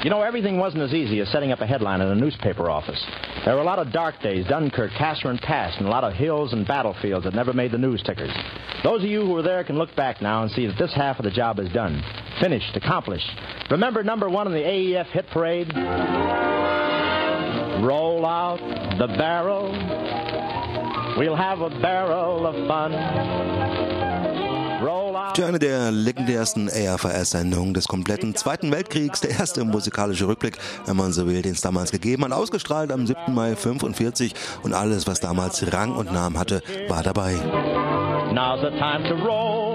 You 0.06 0.10
know, 0.10 0.22
everything 0.22 0.56
wasn't 0.58 0.84
as 0.84 0.94
easy 0.94 1.18
as 1.18 1.28
setting 1.30 1.50
up 1.50 1.60
a 1.60 1.66
headline 1.66 2.00
in 2.00 2.06
a 2.06 2.14
newspaper 2.14 2.70
office. 2.70 3.04
There 3.44 3.56
were 3.56 3.60
a 3.60 3.64
lot 3.64 3.80
of 3.80 3.90
dark 3.90 4.22
days, 4.22 4.46
Dunkirk, 4.46 4.92
Kasserine 4.92 5.42
Pass, 5.42 5.76
and 5.78 5.86
a 5.88 5.90
lot 5.90 6.04
of 6.04 6.12
hills 6.12 6.52
and 6.52 6.64
battlefields 6.64 7.24
that 7.24 7.34
never 7.34 7.52
made 7.52 7.72
the 7.72 7.78
news 7.78 8.04
tickers. 8.04 8.30
Those 8.84 9.02
of 9.02 9.08
you 9.08 9.22
who 9.22 9.32
were 9.32 9.42
there 9.42 9.64
can 9.64 9.76
look 9.76 9.96
back 9.96 10.22
now 10.22 10.44
and 10.44 10.52
see 10.52 10.68
that 10.68 10.78
this 10.78 10.94
half 10.94 11.18
of 11.18 11.24
the 11.24 11.32
job 11.32 11.58
is 11.58 11.68
done. 11.72 12.00
Finished, 12.40 12.76
accomplished. 12.76 13.28
Remember 13.68 14.04
number 14.04 14.30
one 14.30 14.46
in 14.46 14.52
the 14.52 14.60
AEF 14.60 15.06
hit 15.06 15.26
parade? 15.32 15.72
Roll 17.84 18.24
out 18.24 18.60
the 19.00 19.08
barrel. 19.08 19.72
We'll 21.18 21.34
have 21.34 21.62
a 21.62 21.70
barrel 21.80 22.46
of 22.46 22.68
fun. 22.68 23.85
Tja, 25.36 25.46
eine 25.48 25.58
der 25.58 25.92
legendärsten 25.92 26.70
AFRS-Sendungen 26.70 27.74
des 27.74 27.88
kompletten 27.88 28.34
Zweiten 28.34 28.72
Weltkriegs, 28.72 29.20
der 29.20 29.32
erste 29.32 29.64
musikalische 29.64 30.26
Rückblick, 30.26 30.56
wenn 30.86 30.96
man 30.96 31.12
so 31.12 31.26
will, 31.26 31.42
den 31.42 31.52
es 31.52 31.60
damals 31.60 31.92
gegeben 31.92 32.24
hat, 32.24 32.32
ausgestrahlt 32.32 32.90
am 32.90 33.06
7. 33.06 33.34
Mai 33.34 33.54
45 33.54 34.32
und 34.62 34.72
alles, 34.72 35.06
was 35.06 35.20
damals 35.20 35.70
Rang 35.74 35.94
und 35.94 36.10
Namen 36.10 36.38
hatte, 36.38 36.62
war 36.88 37.02
dabei. 37.02 37.34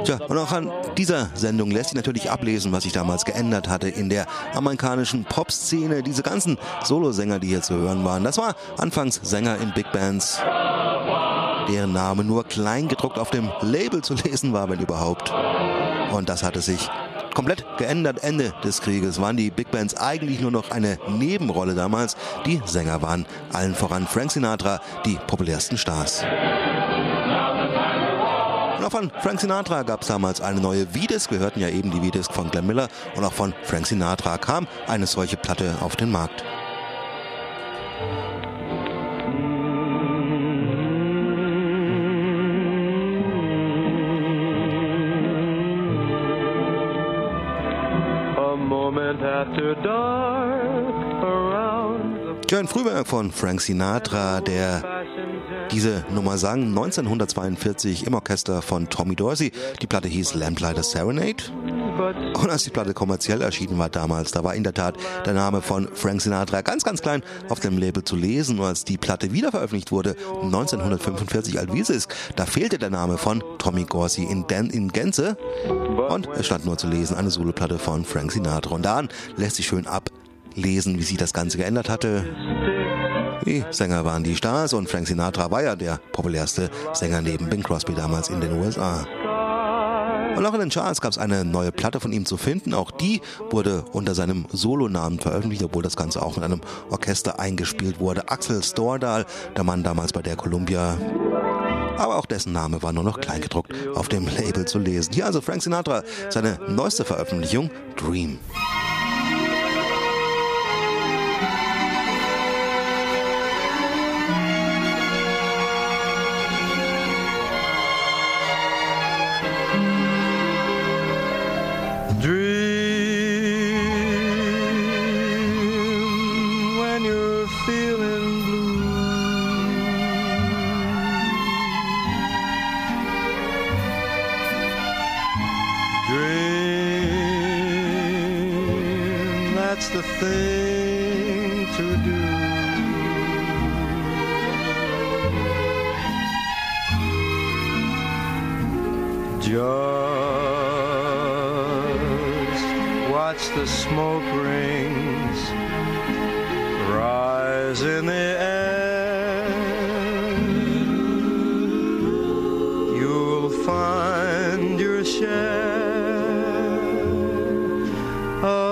Tja, 0.03 0.18
und 0.28 0.38
auch 0.39 0.51
an 0.51 0.72
dieser 0.97 1.30
Sendung 1.36 1.70
lässt 1.70 1.89
sich 1.89 1.95
natürlich 1.95 2.32
ablesen, 2.32 2.72
was 2.72 2.82
sich 2.82 2.93
damals 2.93 3.24
geändert 3.24 3.70
hatte 3.70 3.88
in 3.88 4.09
der 4.09 4.26
amerikanischen 4.55 5.26
Pop-Szene. 5.26 6.01
Diese 6.01 6.24
ganzen 6.24 6.57
Solosänger, 6.84 7.38
die 7.38 7.49
hier 7.49 7.62
zu 7.62 7.76
hören 7.76 8.03
waren, 8.03 8.24
das 8.24 8.39
war 8.39 8.55
anfangs 8.80 9.20
Sänger 9.22 9.57
in 9.57 9.72
Big 9.76 9.91
Bands, 9.91 10.41
deren 11.70 11.93
Name 11.93 12.24
nur 12.24 12.43
kleingedruckt 12.43 13.18
auf 13.20 13.30
dem 13.30 13.49
Label 13.62 14.01
zu 14.01 14.14
lesen 14.14 14.53
war, 14.53 14.70
wenn 14.70 14.80
überhaupt. 14.80 15.34
Und 16.12 16.30
das 16.30 16.43
hatte 16.43 16.62
sich 16.62 16.89
komplett 17.34 17.66
geändert. 17.78 18.24
Ende 18.24 18.53
des 18.64 18.82
Krieges 18.82 19.22
waren 19.22 19.38
die 19.38 19.49
Big 19.49 19.72
Bands 19.72 19.95
eigentlich 19.95 20.39
nur 20.41 20.51
noch 20.51 20.72
eine 20.72 20.97
Nebenrolle 21.07 21.76
damals. 21.76 22.16
Die 22.45 22.62
Sänger 22.66 23.01
waren 23.01 23.26
allen 23.53 23.76
voran 23.76 24.07
Frank 24.07 24.32
Sinatra 24.32 24.80
die 25.05 25.18
populärsten 25.28 25.78
Stars. 25.78 26.24
Und 28.78 28.88
auch 28.88 28.91
von 28.91 29.12
Frank 29.22 29.39
Sinatra 29.39 29.84
gab 29.84 30.01
es 30.01 30.07
damals 30.07 30.41
eine 30.41 30.59
neue 30.59 30.88
V-Disc. 30.88 31.32
Wir 31.32 31.39
hörten 31.39 31.59
ja 31.59 31.70
eben 31.70 31.91
die 31.91 31.99
V-Disc 31.99 32.34
von 32.34 32.49
Glenn 32.49 32.66
Miller. 32.66 32.88
Und 33.16 33.24
auch 33.24 33.34
von 33.34 33.53
Frank 33.64 33.86
Sinatra 33.86 34.38
kam 34.38 34.68
eine 34.88 35.05
solche 35.05 35.38
Platte 35.38 35.76
auf 35.82 35.95
den 35.95 36.12
Markt. 36.12 36.43
Ein 52.60 52.68
Frühwerk 52.68 53.08
von 53.08 53.32
Frank 53.32 53.62
Sinatra, 53.62 54.42
der 54.42 54.84
diese 55.72 56.06
Nummer 56.14 56.38
sang 56.38 56.64
1942 56.68 58.08
im 58.08 58.14
Orchester 58.14 58.62
von 58.62 58.90
Tommy 58.90 59.16
Dorsey. 59.16 59.52
Die 59.82 59.88
Platte 59.88 60.08
hieß 60.08 60.34
Lamplighter 60.34 60.84
Serenade. 60.84 61.44
Und 61.98 62.50
als 62.50 62.64
die 62.64 62.70
Platte 62.70 62.94
kommerziell 62.94 63.42
erschienen 63.42 63.78
war 63.78 63.89
damals, 63.89 64.32
da 64.32 64.44
war 64.44 64.56
in 64.56 64.64
der 64.64 64.74
Tat 64.74 64.96
der 65.26 65.34
Name 65.34 65.62
von 65.62 65.89
Frank 65.94 66.22
Sinatra 66.22 66.62
ganz, 66.62 66.84
ganz 66.84 67.02
klein 67.02 67.22
auf 67.50 67.60
dem 67.60 67.78
Label 67.78 68.04
zu 68.04 68.16
lesen. 68.16 68.60
Und 68.60 68.66
als 68.66 68.86
die 68.86 68.98
Platte 68.98 69.32
wieder 69.32 69.52
veröffentlicht 69.52 69.92
wurde, 69.92 70.16
1945 70.42 71.60
als 71.60 71.74
Visisk, 71.74 72.16
da 72.36 72.46
fehlte 72.46 72.78
der 72.78 72.89
Name 72.89 73.18
von 73.18 73.44
Tommy 73.58 73.86
Dorsey 73.86 74.26
in, 74.26 74.46
in 74.70 74.89
Gänze. 74.89 75.38
Und 76.10 76.28
es 76.36 76.46
stand 76.46 76.66
nur 76.66 76.78
zu 76.78 76.88
lesen, 76.88 77.16
eine 77.16 77.30
Soloplatte 77.30 77.78
von 77.78 78.06
Frank 78.06 78.32
Sinatra. 78.32 78.76
Und 78.76 78.84
daran 78.84 79.10
lässt 79.36 79.58
sich 79.58 79.68
schön 79.68 79.88
ablesen, 79.88 80.98
wie 80.98 81.04
sich 81.04 81.18
das 81.18 81.34
Ganze 81.34 81.58
geändert 81.58 81.89
hatte. 81.89 82.26
Die 83.46 83.64
Sänger 83.72 84.06
waren 84.06 84.24
die 84.24 84.36
Stars 84.36 84.74
und 84.74 84.88
Frank 84.88 85.08
Sinatra 85.08 85.50
war 85.50 85.64
ja 85.64 85.76
der 85.76 86.00
populärste 86.12 86.70
Sänger 86.94 87.22
neben 87.22 87.50
Bing 87.50 87.64
Crosby 87.64 87.94
damals 87.94 88.30
in 88.30 88.39
den 88.39 88.54
USA. 88.54 89.06
Und 90.36 90.46
auch 90.46 90.54
in 90.54 90.60
den 90.60 90.70
Charts 90.70 91.02
gab 91.02 91.12
es 91.12 91.18
eine 91.18 91.46
neue 91.46 91.72
Platte 91.72 92.00
von 92.00 92.12
ihm 92.12 92.26
zu 92.26 92.38
finden. 92.38 92.74
Auch 92.74 92.92
die 92.92 93.22
wurde 93.50 93.86
unter 93.92 94.16
seinem 94.16 94.46
Solonamen 94.52 95.20
veröffentlicht, 95.20 95.64
obwohl 95.64 95.84
das 95.84 95.96
Ganze 95.96 96.22
auch 96.22 96.36
mit 96.36 96.44
einem 96.44 96.62
Orchester 96.90 97.40
eingespielt 97.40 98.00
wurde. 98.00 98.30
Axel 98.30 98.64
Stordahl, 98.64 99.26
der 99.56 99.64
Mann 99.64 99.84
damals 99.84 100.14
bei 100.14 100.22
der 100.22 100.36
Columbia. 100.36 100.98
Aber 101.98 102.18
auch 102.18 102.26
dessen 102.26 102.54
Name 102.54 102.82
war 102.82 102.94
nur 102.94 103.04
noch 103.04 103.20
kleingedruckt 103.20 103.74
auf 103.94 104.10
dem 104.10 104.28
Label 104.28 104.66
zu 104.66 104.80
lesen. 104.80 105.14
Hier 105.14 105.26
also 105.26 105.42
Frank 105.42 105.62
Sinatra, 105.62 106.04
seine 106.30 106.58
neueste 106.68 107.06
Veröffentlichung, 107.06 107.70
Dream. 107.96 108.40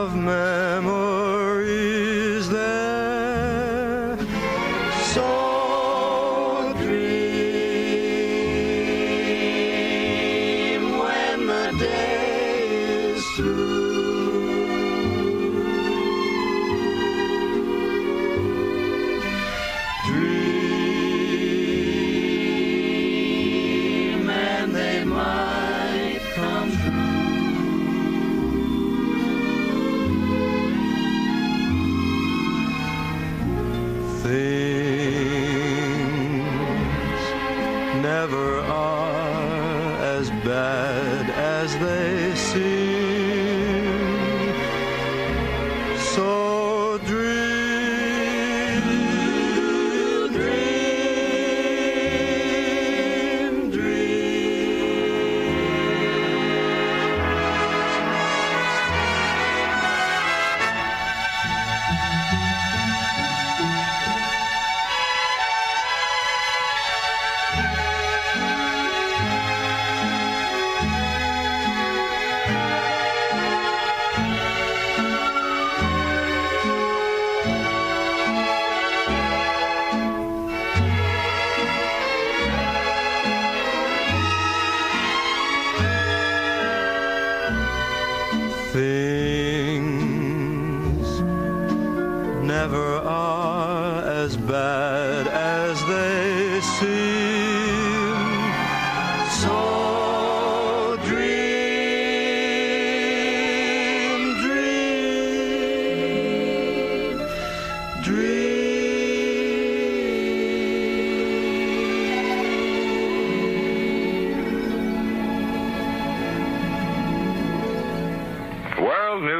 Of 0.09 0.15
memories 0.15 0.48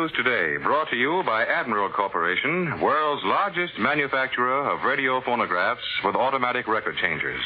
News 0.09 0.25
Today, 0.25 0.63
brought 0.63 0.89
to 0.89 0.95
you 0.95 1.23
by 1.25 1.43
Admiral 1.43 1.89
Corporation, 1.89 2.79
world's 2.81 3.23
largest 3.25 3.73
manufacturer 3.77 4.69
of 4.69 4.83
radio 4.83 5.21
phonographs 5.21 5.83
with 6.03 6.15
automatic 6.15 6.67
record 6.67 6.95
changers. 6.97 7.41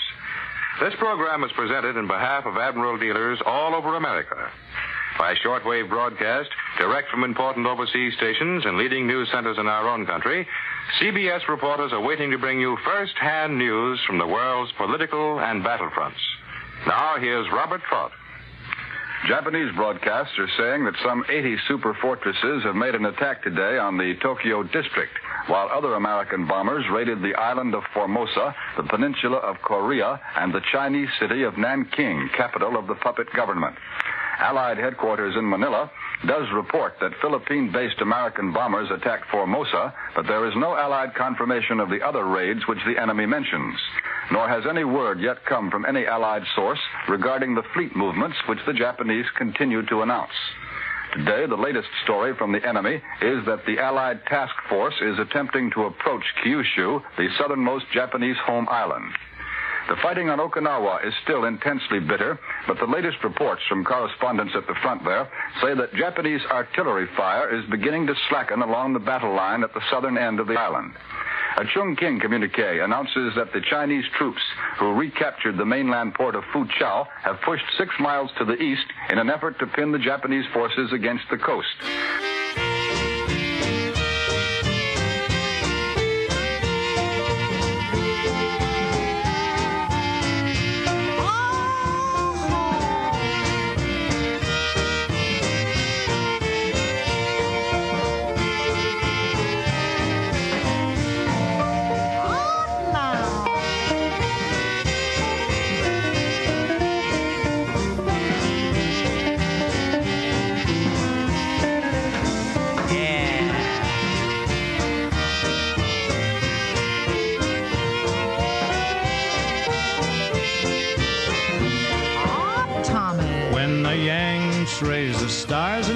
This 0.80 0.94
program 1.00 1.44
is 1.44 1.52
presented 1.56 1.98
in 1.98 2.08
behalf 2.08 2.46
of 2.46 2.58
Admiral 2.58 2.98
dealers 2.98 3.40
all 3.46 3.76
over 3.76 3.96
America. 3.96 4.50
By 5.18 5.36
shortwave 5.44 5.90
broadcast, 5.90 6.50
direct 6.78 7.10
from 7.10 7.24
important 7.24 7.66
overseas 7.66 8.14
stations 8.18 8.64
and 8.66 8.78
leading 8.78 9.08
news 9.08 9.30
centers 9.32 9.58
in 9.58 9.68
our 9.68 9.88
own 9.88 10.06
country, 10.06 10.48
CBS 11.02 11.48
reporters 11.48 11.92
are 11.92 12.02
waiting 12.02 12.32
to 12.32 12.38
bring 12.38 12.60
you 12.60 12.78
first-hand 12.86 13.58
news 13.58 14.00
from 14.06 14.20
the 14.20 14.28
world's 14.28 14.72
political 14.74 15.40
and 15.40 15.64
battlefronts. 15.64 16.22
Now, 16.88 17.16
here's 17.20 17.48
Robert 17.52 17.82
Trout. 17.90 18.12
Japanese 19.28 19.74
broadcasts 19.78 20.38
are 20.38 20.50
saying 20.58 20.84
that 20.84 20.96
some 21.02 21.24
80 21.30 21.56
super 21.70 21.94
fortresses 22.02 22.64
have 22.64 22.76
made 22.76 22.94
an 22.94 23.06
attack 23.06 23.42
today 23.42 23.78
on 23.78 23.98
the 23.98 24.16
Tokyo 24.22 24.64
district, 24.64 25.14
while 25.48 25.70
other 25.72 25.96
American 25.96 26.46
bombers 26.46 26.84
raided 26.92 27.22
the 27.22 27.34
island 27.36 27.74
of 27.74 27.84
Formosa, 27.94 28.54
the 28.76 28.84
peninsula 28.84 29.38
of 29.38 29.62
Korea, 29.62 30.20
and 30.36 30.54
the 30.54 30.60
Chinese 30.74 31.08
city 31.22 31.44
of 31.44 31.58
Nanking, 31.58 32.30
capital 32.36 32.76
of 32.78 32.88
the 32.88 32.96
puppet 32.96 33.32
government. 33.32 33.78
Allied 34.40 34.78
headquarters 34.78 35.36
in 35.38 35.50
Manila 35.50 35.90
does 36.28 36.48
report 36.54 36.94
that 37.02 37.12
Philippine 37.22 37.72
based 37.72 38.02
American 38.02 38.54
bombers 38.54 38.90
attacked 38.92 39.30
Formosa, 39.32 39.94
but 40.16 40.28
there 40.28 40.48
is 40.48 40.54
no 40.56 40.76
Allied 40.76 41.14
confirmation 41.16 41.80
of 41.80 41.90
the 41.90 42.02
other 42.02 42.26
raids 42.26 42.62
which 42.68 42.80
the 42.86 43.02
enemy 43.02 43.26
mentions. 43.26 43.76
Nor 44.32 44.48
has 44.48 44.64
any 44.70 44.84
word 44.84 45.20
yet 45.20 45.46
come 45.46 45.70
from 45.70 45.86
any 45.86 46.06
Allied 46.06 46.44
source 46.56 46.80
regarding 47.10 47.56
the 47.56 47.64
fleet 47.74 47.96
movements 47.96 48.38
which 48.48 48.60
the 48.66 48.74
Japanese 48.74 49.26
continue 49.38 49.86
to 49.88 50.02
announce. 50.02 50.32
Today, 51.14 51.46
the 51.48 51.56
latest 51.56 51.90
story 52.04 52.34
from 52.36 52.52
the 52.52 52.68
enemy 52.68 52.96
is 53.22 53.46
that 53.46 53.64
the 53.68 53.80
Allied 53.80 54.26
task 54.26 54.56
force 54.68 54.96
is 55.02 55.20
attempting 55.20 55.70
to 55.72 55.84
approach 55.84 56.24
Kyushu, 56.44 57.04
the 57.18 57.28
southernmost 57.38 57.86
Japanese 57.94 58.38
home 58.44 58.68
island. 58.70 59.12
The 59.90 59.98
fighting 60.02 60.30
on 60.30 60.40
Okinawa 60.40 61.06
is 61.06 61.14
still 61.24 61.44
intensely 61.44 62.00
bitter, 62.00 62.40
but 62.68 62.80
the 62.80 62.88
latest 62.88 63.18
reports 63.24 63.62
from 63.68 63.84
correspondents 63.84 64.54
at 64.56 64.66
the 64.66 64.76
front 64.82 65.04
there 65.04 65.28
say 65.62 65.76
that 65.76 65.94
Japanese 65.94 66.42
artillery 66.50 67.08
fire 67.18 67.54
is 67.54 67.70
beginning 67.70 68.08
to 68.08 68.16
slacken 68.30 68.62
along 68.62 68.94
the 68.94 69.00
battle 69.00 69.36
line 69.36 69.64
at 69.64 69.74
the 69.74 69.82
southern 69.92 70.18
end 70.18 70.40
of 70.40 70.48
the 70.48 70.60
island. 70.60 70.94
A 71.58 71.66
Chungking 71.66 72.20
communique 72.20 72.80
announces 72.80 73.36
that 73.36 73.54
the 73.54 73.62
Chinese 73.70 74.06
troops 74.18 74.42
who 74.80 74.94
recaptured 74.94 75.58
the 75.58 75.66
mainland 75.66 76.16
port 76.16 76.34
of 76.34 76.44
Foochow 76.46 77.06
have 77.22 77.42
pushed 77.42 77.66
six 77.78 77.94
miles 78.00 78.32
to 78.40 78.46
the 78.46 78.60
east 78.60 78.86
in 79.10 79.20
an 79.20 79.30
effort 79.30 79.60
to 79.60 79.68
pin 79.68 79.92
the 79.92 80.00
Japanese 80.00 80.46
forces 80.54 80.92
against 80.94 81.26
the 81.30 81.38
coast. 81.38 82.33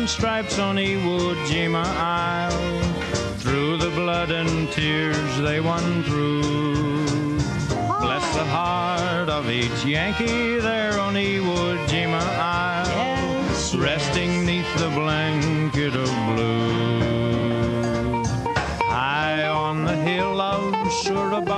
And 0.08 0.14
stripes 0.14 0.58
on 0.58 0.78
Iwo 0.78 1.36
Jima 1.48 1.84
Isle, 1.84 2.94
through 3.40 3.76
the 3.76 3.90
blood 3.90 4.32
and 4.32 4.72
tears 4.72 5.38
they 5.40 5.60
won 5.60 6.02
through. 6.04 7.38
Bless 8.00 8.26
the 8.34 8.46
heart 8.46 9.28
of 9.28 9.50
each 9.50 9.84
Yankee 9.84 10.60
there 10.60 10.98
on 10.98 11.16
Iwo 11.16 11.76
Jima 11.88 12.22
Isle. 12.22 13.78
resting 13.82 14.46
neath 14.46 14.74
the 14.78 14.90
blanket 14.92 15.94
of 15.94 16.10
blue. 16.30 18.24
High 18.88 19.46
on 19.46 19.84
the 19.84 19.98
hill 19.98 20.40
of 20.40 20.74
Suribachi 21.04 21.57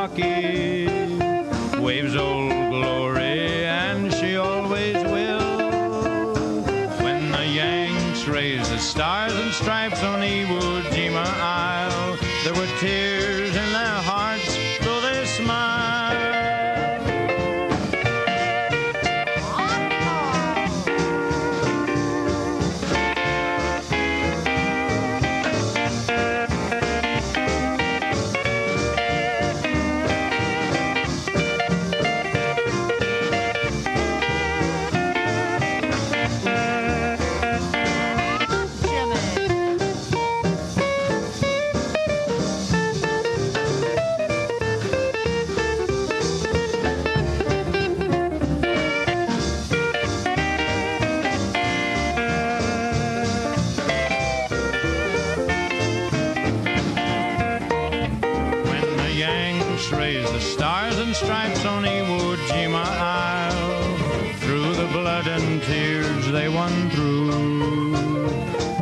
blood 65.23 65.41
and 65.41 65.61
tears 65.63 66.31
they 66.31 66.47
won 66.47 66.89
through. 66.91 67.91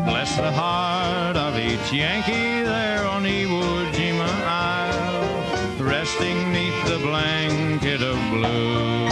Bless 0.05 0.35
the 0.37 0.51
heart 0.51 1.35
of 1.35 1.57
each 1.57 1.91
Yankee 1.91 2.61
there 2.61 3.05
on 3.05 3.23
Iwo 3.23 3.91
Jima 3.91 4.29
Isle, 4.45 5.83
resting 5.83 6.51
neath 6.51 6.85
the 6.85 6.99
blanket 6.99 8.01
of 8.01 8.17
blue. 8.29 9.07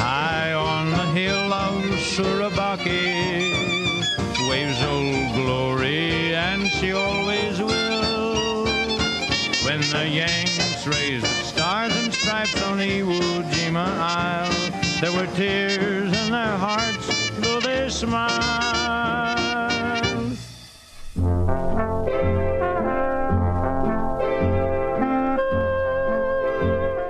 High 0.00 0.52
on 0.54 0.90
the 0.90 1.06
hill 1.20 1.52
of 1.52 1.82
Suribachi, 2.12 3.52
waves 4.48 4.82
old 4.82 5.34
glory, 5.34 6.34
and 6.34 6.66
she 6.68 6.92
always 6.92 7.60
will. 7.60 8.64
When 9.66 9.80
the 9.80 10.08
Yanks 10.08 10.86
raised 10.86 11.24
the 11.24 11.44
stars 11.44 11.94
and 11.96 12.14
stripes 12.14 12.62
on 12.62 12.78
Iwo 12.78 13.42
Jima 13.50 13.86
Isle, 13.98 14.55
there 15.00 15.12
were 15.12 15.26
tears 15.34 16.12
in 16.12 16.30
their 16.30 16.56
hearts, 16.56 17.30
though 17.40 17.60
they 17.60 17.88
smiled. 17.90 18.66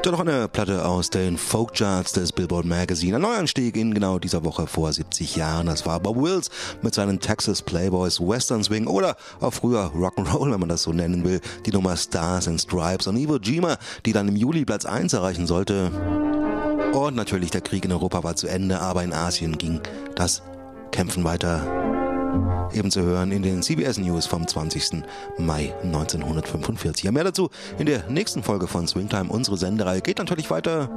Dann 0.06 0.12
noch 0.12 0.20
eine 0.20 0.46
Platte 0.46 0.84
aus 0.84 1.10
den 1.10 1.36
Folkcharts 1.36 2.12
des 2.12 2.30
Billboard 2.30 2.64
Magazine. 2.64 3.16
Ein 3.16 3.22
Neuanstieg 3.22 3.76
in 3.76 3.92
genau 3.92 4.20
dieser 4.20 4.44
Woche 4.44 4.68
vor 4.68 4.92
70 4.92 5.34
Jahren. 5.34 5.66
Das 5.66 5.84
war 5.84 5.98
Bob 5.98 6.16
Wills 6.16 6.48
mit 6.80 6.94
seinen 6.94 7.18
Texas 7.18 7.60
Playboys 7.60 8.20
Western 8.20 8.62
Swing 8.62 8.86
oder 8.86 9.16
auch 9.40 9.52
früher 9.52 9.90
Rock'n'Roll, 9.96 10.52
wenn 10.52 10.60
man 10.60 10.68
das 10.68 10.84
so 10.84 10.92
nennen 10.92 11.24
will. 11.24 11.40
Die 11.64 11.72
Nummer 11.72 11.96
Stars 11.96 12.46
and 12.46 12.60
Stripes 12.60 13.08
und 13.08 13.16
Iwo 13.16 13.38
Jima, 13.38 13.78
die 14.04 14.12
dann 14.12 14.28
im 14.28 14.36
Juli 14.36 14.64
Platz 14.64 14.84
1 14.84 15.12
erreichen 15.12 15.48
sollte. 15.48 15.90
Und 16.96 17.14
natürlich 17.14 17.50
der 17.50 17.60
Krieg 17.60 17.84
in 17.84 17.92
Europa 17.92 18.24
war 18.24 18.36
zu 18.36 18.46
Ende, 18.46 18.80
aber 18.80 19.04
in 19.04 19.12
Asien 19.12 19.58
ging 19.58 19.82
das 20.14 20.40
Kämpfen 20.92 21.24
weiter. 21.24 21.60
Eben 22.72 22.90
zu 22.90 23.02
hören 23.02 23.32
in 23.32 23.42
den 23.42 23.62
CBS 23.62 23.98
News 23.98 24.24
vom 24.24 24.48
20. 24.48 25.02
Mai 25.36 25.74
1945. 25.82 27.04
Ja, 27.04 27.12
mehr 27.12 27.24
dazu 27.24 27.50
in 27.78 27.84
der 27.84 28.08
nächsten 28.08 28.42
Folge 28.42 28.66
von 28.66 28.88
Swingtime. 28.88 29.28
Unsere 29.28 29.58
Sendereihe 29.58 30.00
geht 30.00 30.16
natürlich 30.16 30.50
weiter. 30.50 30.88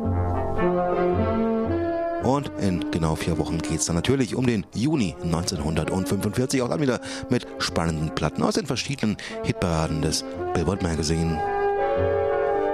Und 2.24 2.50
in 2.62 2.92
genau 2.92 3.16
vier 3.16 3.38
Wochen 3.38 3.58
geht 3.58 3.82
es 3.82 3.86
dann 3.88 3.98
natürlich 3.98 4.36
um 4.36 4.48
den 4.48 4.66
Juni 4.74 5.18
1945. 5.22 6.62
Auch 6.62 6.70
dann 6.70 6.80
wieder 6.80 7.02
mit 7.30 7.46
spannenden 7.58 8.16
Platten 8.16 8.42
aus 8.42 8.54
den 8.54 8.68
verschiedenen 8.68 9.18
Hitparaden 9.44 10.02
des 10.02 10.24
Billboard 10.54 10.82
Magazine. 10.82 11.59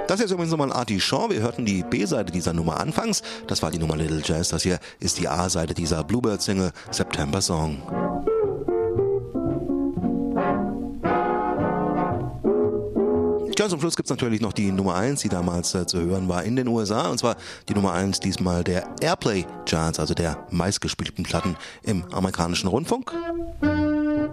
Das 0.06 0.20
ist 0.20 0.30
übrigens 0.30 0.52
nochmal 0.52 0.72
Artie 0.72 1.00
Shaw. 1.00 1.30
Wir 1.30 1.40
hörten 1.40 1.64
die 1.64 1.82
B-Seite 1.82 2.32
dieser 2.32 2.52
Nummer 2.52 2.78
anfangs. 2.78 3.22
Das 3.48 3.62
war 3.62 3.70
die 3.70 3.78
Nummer 3.78 3.96
Little 3.96 4.22
Jazz. 4.24 4.50
Das 4.50 4.62
hier 4.62 4.78
ist 5.00 5.18
die 5.18 5.28
A-Seite 5.28 5.74
dieser 5.74 6.04
Bluebird-Single 6.04 6.70
September 6.92 7.40
Song. 7.40 7.82
Ganz 13.56 13.72
zum 13.72 13.80
Schluss 13.80 13.96
gibt 13.96 14.06
es 14.06 14.10
natürlich 14.10 14.40
noch 14.40 14.52
die 14.52 14.70
Nummer 14.70 14.94
1, 14.94 15.22
die 15.22 15.28
damals 15.28 15.74
äh, 15.74 15.86
zu 15.86 16.00
hören 16.00 16.28
war 16.28 16.44
in 16.44 16.54
den 16.54 16.68
USA. 16.68 17.08
Und 17.08 17.18
zwar 17.18 17.34
die 17.68 17.74
Nummer 17.74 17.94
1 17.94 18.20
diesmal 18.20 18.62
der 18.62 18.86
Airplay 19.00 19.44
Charts, 19.68 19.98
also 19.98 20.14
der 20.14 20.46
meistgespielten 20.50 21.24
Platten 21.24 21.56
im 21.82 22.04
amerikanischen 22.12 22.68
Rundfunk. 22.68 23.12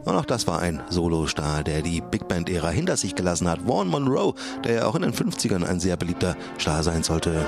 Und 0.06 0.16
auch 0.16 0.26
das 0.26 0.48
war 0.48 0.60
ein 0.60 0.82
Solostar, 0.90 1.64
der 1.64 1.82
die 1.82 2.02
Big 2.02 2.28
Band-Ära 2.28 2.70
hinter 2.70 2.98
sich 2.98 3.16
gelassen 3.16 3.50
hat. 3.50 3.62
Vaughn 3.66 3.88
Monroe, 3.88 4.34
der 4.64 4.74
ja 4.74 4.86
auch 4.86 4.96
in 4.96 5.02
den 5.04 5.14
50ern 5.14 5.66
ein 5.66 5.80
sehr 5.80 5.98
beliebter 5.98 6.36
Star 6.60 6.84
sein 6.84 7.04
sollte. 7.04 7.46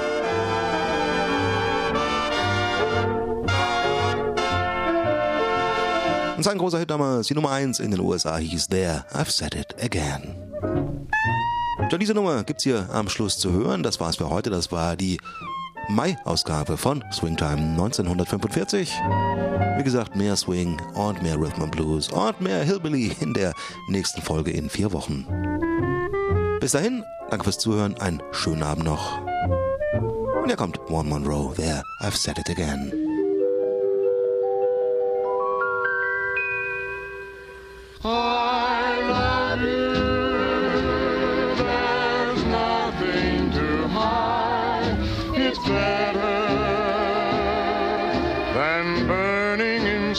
Und 6.37 6.43
sein 6.43 6.57
großer 6.57 6.79
Hit 6.79 6.89
damals, 6.89 7.27
die 7.27 7.33
Nummer 7.33 7.51
1 7.51 7.79
in 7.79 7.91
den 7.91 7.99
USA, 8.01 8.37
hieß 8.37 8.67
There, 8.67 9.05
I've 9.13 9.31
Said 9.31 9.55
It 9.55 9.75
Again. 9.81 10.35
Ja, 11.91 11.97
diese 11.97 12.13
Nummer 12.13 12.43
gibt's 12.43 12.63
hier 12.63 12.89
am 12.91 13.09
Schluss 13.09 13.37
zu 13.37 13.51
hören. 13.51 13.83
Das 13.83 13.99
war's 13.99 14.17
für 14.17 14.29
heute. 14.29 14.49
Das 14.49 14.71
war 14.71 14.95
die 14.95 15.19
Mai-Ausgabe 15.89 16.77
von 16.77 17.03
Swingtime 17.11 17.61
1945. 17.61 18.91
Wie 19.77 19.83
gesagt, 19.83 20.15
mehr 20.15 20.35
Swing 20.35 20.79
und 20.93 21.21
mehr 21.21 21.35
Rhythm 21.35 21.63
and 21.63 21.71
Blues 21.71 22.09
und 22.09 22.41
mehr 22.41 22.63
Hillbilly 22.63 23.15
in 23.19 23.33
der 23.33 23.53
nächsten 23.89 24.21
Folge 24.21 24.51
in 24.51 24.69
vier 24.69 24.91
Wochen. 24.93 25.25
Bis 26.59 26.71
dahin, 26.71 27.03
danke 27.29 27.43
fürs 27.43 27.59
Zuhören, 27.59 27.97
einen 27.99 28.21
schönen 28.31 28.63
Abend 28.63 28.85
noch. 28.85 29.19
Und 30.41 30.47
hier 30.47 30.55
kommt 30.55 30.79
One 30.89 31.09
Monroe, 31.09 31.53
there, 31.55 31.83
I've 32.01 32.15
said 32.15 32.37
it 32.37 32.49
again. 32.49 33.04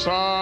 Burning 0.07 0.36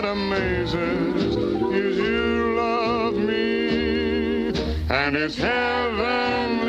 that 0.00 0.12
amazes 0.12 1.34
is 1.74 1.96
you 1.98 2.54
love 2.54 3.14
me, 3.14 4.48
and 4.90 5.16
it's 5.16 5.36
heavenly. 5.36 6.67